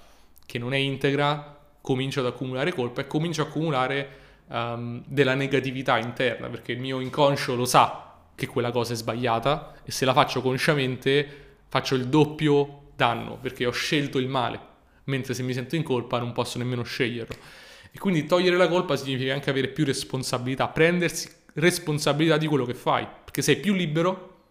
che 0.46 0.60
non 0.60 0.74
è 0.74 0.78
integra, 0.78 1.60
comincio 1.82 2.22
ad 2.22 2.28
accumulare 2.28 2.74
colpa 2.74 3.02
e 3.02 3.08
comincio 3.08 3.42
a 3.42 3.46
accumulare 3.46 4.10
um, 4.48 5.04
della 5.06 5.36
negatività 5.36 5.98
interna, 5.98 6.48
perché 6.48 6.72
il 6.72 6.80
mio 6.80 7.00
inconscio 7.00 7.56
lo 7.56 7.66
sa 7.66 8.16
che 8.34 8.48
quella 8.48 8.72
cosa 8.72 8.94
è 8.94 8.96
sbagliata 8.96 9.76
e 9.84 9.92
se 9.92 10.06
la 10.06 10.14
faccio 10.14 10.42
consciamente 10.42 11.46
faccio 11.68 11.96
il 11.96 12.08
doppio 12.08 12.92
danno, 12.96 13.38
perché 13.38 13.66
ho 13.66 13.72
scelto 13.72 14.18
il 14.18 14.28
male, 14.28 14.60
mentre 15.06 15.34
se 15.34 15.44
mi 15.44 15.54
sento 15.54 15.76
in 15.76 15.84
colpa 15.84 16.20
non 16.20 16.32
posso 16.34 16.58
nemmeno 16.58 16.84
sceglierlo. 16.84 17.36
E 17.98 18.00
quindi 18.00 18.28
togliere 18.28 18.58
la 18.58 18.68
colpa 18.68 18.96
significa 18.96 19.34
anche 19.34 19.50
avere 19.50 19.70
più 19.70 19.84
responsabilità, 19.84 20.68
prendersi 20.68 21.28
responsabilità 21.56 22.38
di 22.38 22.46
quello 22.46 22.64
che 22.64 22.76
fai, 22.76 23.08
perché 23.24 23.42
sei 23.42 23.58
più 23.58 23.74
libero, 23.74 24.44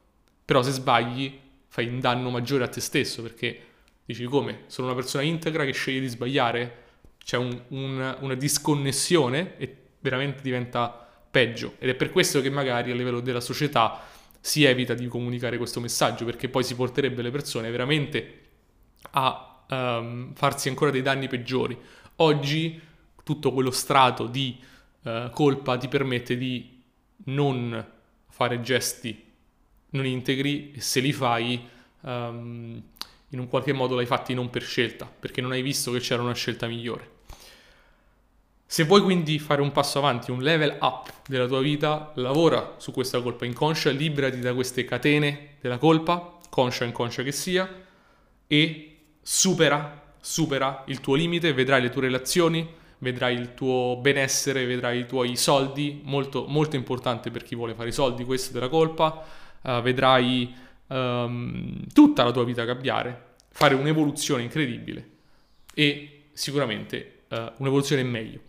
però 0.44 0.64
se 0.64 0.72
sbagli 0.72 1.38
fai 1.68 1.86
un 1.86 2.00
danno 2.00 2.30
maggiore 2.30 2.64
a 2.64 2.68
te 2.68 2.80
stesso, 2.80 3.22
perché 3.22 3.60
dici 4.04 4.24
come? 4.24 4.62
Sono 4.66 4.88
una 4.88 4.96
persona 4.96 5.22
integra 5.22 5.64
che 5.64 5.70
sceglie 5.70 6.00
di 6.00 6.08
sbagliare? 6.08 6.82
C'è 7.22 7.36
un, 7.36 7.56
un, 7.68 8.16
una 8.18 8.34
disconnessione 8.34 9.56
e 9.58 9.76
veramente 10.00 10.42
diventa 10.42 11.08
peggio. 11.30 11.74
Ed 11.78 11.90
è 11.90 11.94
per 11.94 12.10
questo 12.10 12.40
che 12.40 12.50
magari 12.50 12.90
a 12.90 12.96
livello 12.96 13.20
della 13.20 13.40
società 13.40 14.08
si 14.40 14.64
evita 14.64 14.92
di 14.94 15.06
comunicare 15.06 15.56
questo 15.56 15.78
messaggio, 15.78 16.24
perché 16.24 16.48
poi 16.48 16.64
si 16.64 16.74
porterebbe 16.74 17.22
le 17.22 17.30
persone 17.30 17.70
veramente 17.70 18.40
a 19.12 19.64
um, 19.68 20.34
farsi 20.34 20.68
ancora 20.68 20.90
dei 20.90 21.02
danni 21.02 21.28
peggiori. 21.28 21.78
Oggi 22.16 22.94
tutto 23.26 23.52
quello 23.52 23.72
strato 23.72 24.28
di 24.28 24.56
uh, 25.02 25.30
colpa 25.30 25.76
ti 25.76 25.88
permette 25.88 26.36
di 26.36 26.80
non 27.24 27.84
fare 28.28 28.60
gesti 28.60 29.20
non 29.90 30.06
integri 30.06 30.70
e 30.70 30.80
se 30.80 31.00
li 31.00 31.12
fai 31.12 31.60
um, 32.02 32.80
in 33.30 33.38
un 33.40 33.48
qualche 33.48 33.72
modo 33.72 33.96
l'hai 33.96 34.06
fatti 34.06 34.32
non 34.32 34.48
per 34.48 34.62
scelta, 34.62 35.06
perché 35.06 35.40
non 35.40 35.50
hai 35.50 35.62
visto 35.62 35.90
che 35.90 35.98
c'era 35.98 36.22
una 36.22 36.34
scelta 36.34 36.68
migliore. 36.68 37.14
Se 38.64 38.84
vuoi 38.84 39.00
quindi 39.00 39.40
fare 39.40 39.60
un 39.60 39.72
passo 39.72 39.98
avanti, 39.98 40.30
un 40.30 40.40
level 40.40 40.76
up 40.80 41.12
della 41.26 41.48
tua 41.48 41.60
vita, 41.60 42.12
lavora 42.14 42.74
su 42.76 42.92
questa 42.92 43.20
colpa 43.20 43.44
inconscia, 43.44 43.90
liberati 43.90 44.38
da 44.38 44.54
queste 44.54 44.84
catene 44.84 45.56
della 45.60 45.78
colpa, 45.78 46.38
conscia 46.48 46.84
o 46.84 46.86
inconscia 46.86 47.24
che 47.24 47.32
sia, 47.32 47.68
e 48.46 48.98
supera, 49.20 50.14
supera 50.20 50.84
il 50.86 51.00
tuo 51.00 51.16
limite, 51.16 51.52
vedrai 51.52 51.82
le 51.82 51.90
tue 51.90 52.02
relazioni, 52.02 52.84
vedrai 52.98 53.34
il 53.34 53.54
tuo 53.54 53.98
benessere, 54.00 54.64
vedrai 54.64 55.00
i 55.00 55.06
tuoi 55.06 55.36
soldi, 55.36 56.00
molto, 56.04 56.46
molto 56.48 56.76
importante 56.76 57.30
per 57.30 57.42
chi 57.42 57.54
vuole 57.54 57.74
fare 57.74 57.90
i 57.90 57.92
soldi, 57.92 58.24
questo 58.24 58.52
della 58.52 58.68
colpa, 58.68 59.24
uh, 59.62 59.80
vedrai 59.82 60.54
um, 60.88 61.84
tutta 61.92 62.24
la 62.24 62.30
tua 62.30 62.44
vita 62.44 62.64
cambiare, 62.64 63.34
fare 63.50 63.74
un'evoluzione 63.74 64.42
incredibile 64.42 65.10
e 65.74 66.28
sicuramente 66.32 67.24
uh, 67.28 67.52
un'evoluzione 67.58 68.02
in 68.02 68.08
meglio. 68.08 68.40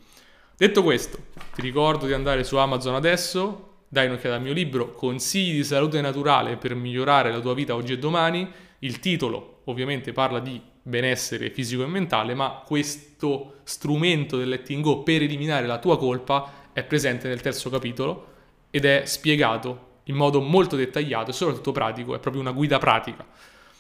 Detto 0.56 0.82
questo, 0.82 1.18
ti 1.54 1.62
ricordo 1.62 2.06
di 2.06 2.14
andare 2.14 2.44
su 2.44 2.58
Amazon 2.58 2.96
adesso, 2.96 3.84
dai 3.90 4.08
un'occhiata 4.08 4.36
al 4.36 4.42
mio 4.42 4.54
libro 4.54 4.92
Consigli 4.92 5.58
di 5.58 5.64
salute 5.64 6.02
naturale 6.02 6.58
per 6.58 6.76
migliorare 6.76 7.32
la 7.32 7.40
tua 7.40 7.54
vita 7.54 7.76
oggi 7.76 7.94
e 7.94 8.00
domani. 8.00 8.50
Il 8.80 9.00
titolo 9.00 9.62
ovviamente 9.66 10.12
parla 10.12 10.40
di 10.40 10.62
benessere 10.88 11.50
fisico 11.50 11.84
e 11.84 11.88
mentale, 11.88 12.34
ma 12.34 12.64
questo 12.66 13.60
strumento 13.64 14.38
del 14.38 14.50
letting 14.50 14.82
go 14.82 15.04
per 15.04 15.22
eliminare 15.22 15.68
la 15.68 15.80
tua 15.80 15.98
colpa 15.98 16.70
è 16.72 16.84
presente 16.84 17.28
nel 17.28 17.42
terzo 17.42 17.70
capitolo 17.70 18.36
ed 18.70 18.86
è 18.86 19.04
spiegato 19.06 19.86
in 20.04 20.16
modo 20.16 20.40
molto 20.40 20.76
dettagliato 20.76 21.32
e 21.32 21.34
soprattutto 21.34 21.72
pratico, 21.72 22.16
è 22.16 22.20
proprio 22.20 22.42
una 22.42 22.52
guida 22.52 22.78
pratica. 22.78 23.26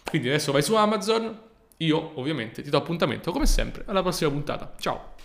Quindi 0.04 0.28
adesso 0.28 0.52
vai 0.52 0.62
su 0.62 0.76
Amazon, 0.76 1.40
io 1.78 2.12
ovviamente 2.20 2.62
ti 2.62 2.70
do 2.70 2.78
appuntamento 2.78 3.32
come 3.32 3.46
sempre 3.46 3.84
alla 3.88 4.02
prossima 4.02 4.30
puntata. 4.30 4.76
Ciao! 4.80 5.17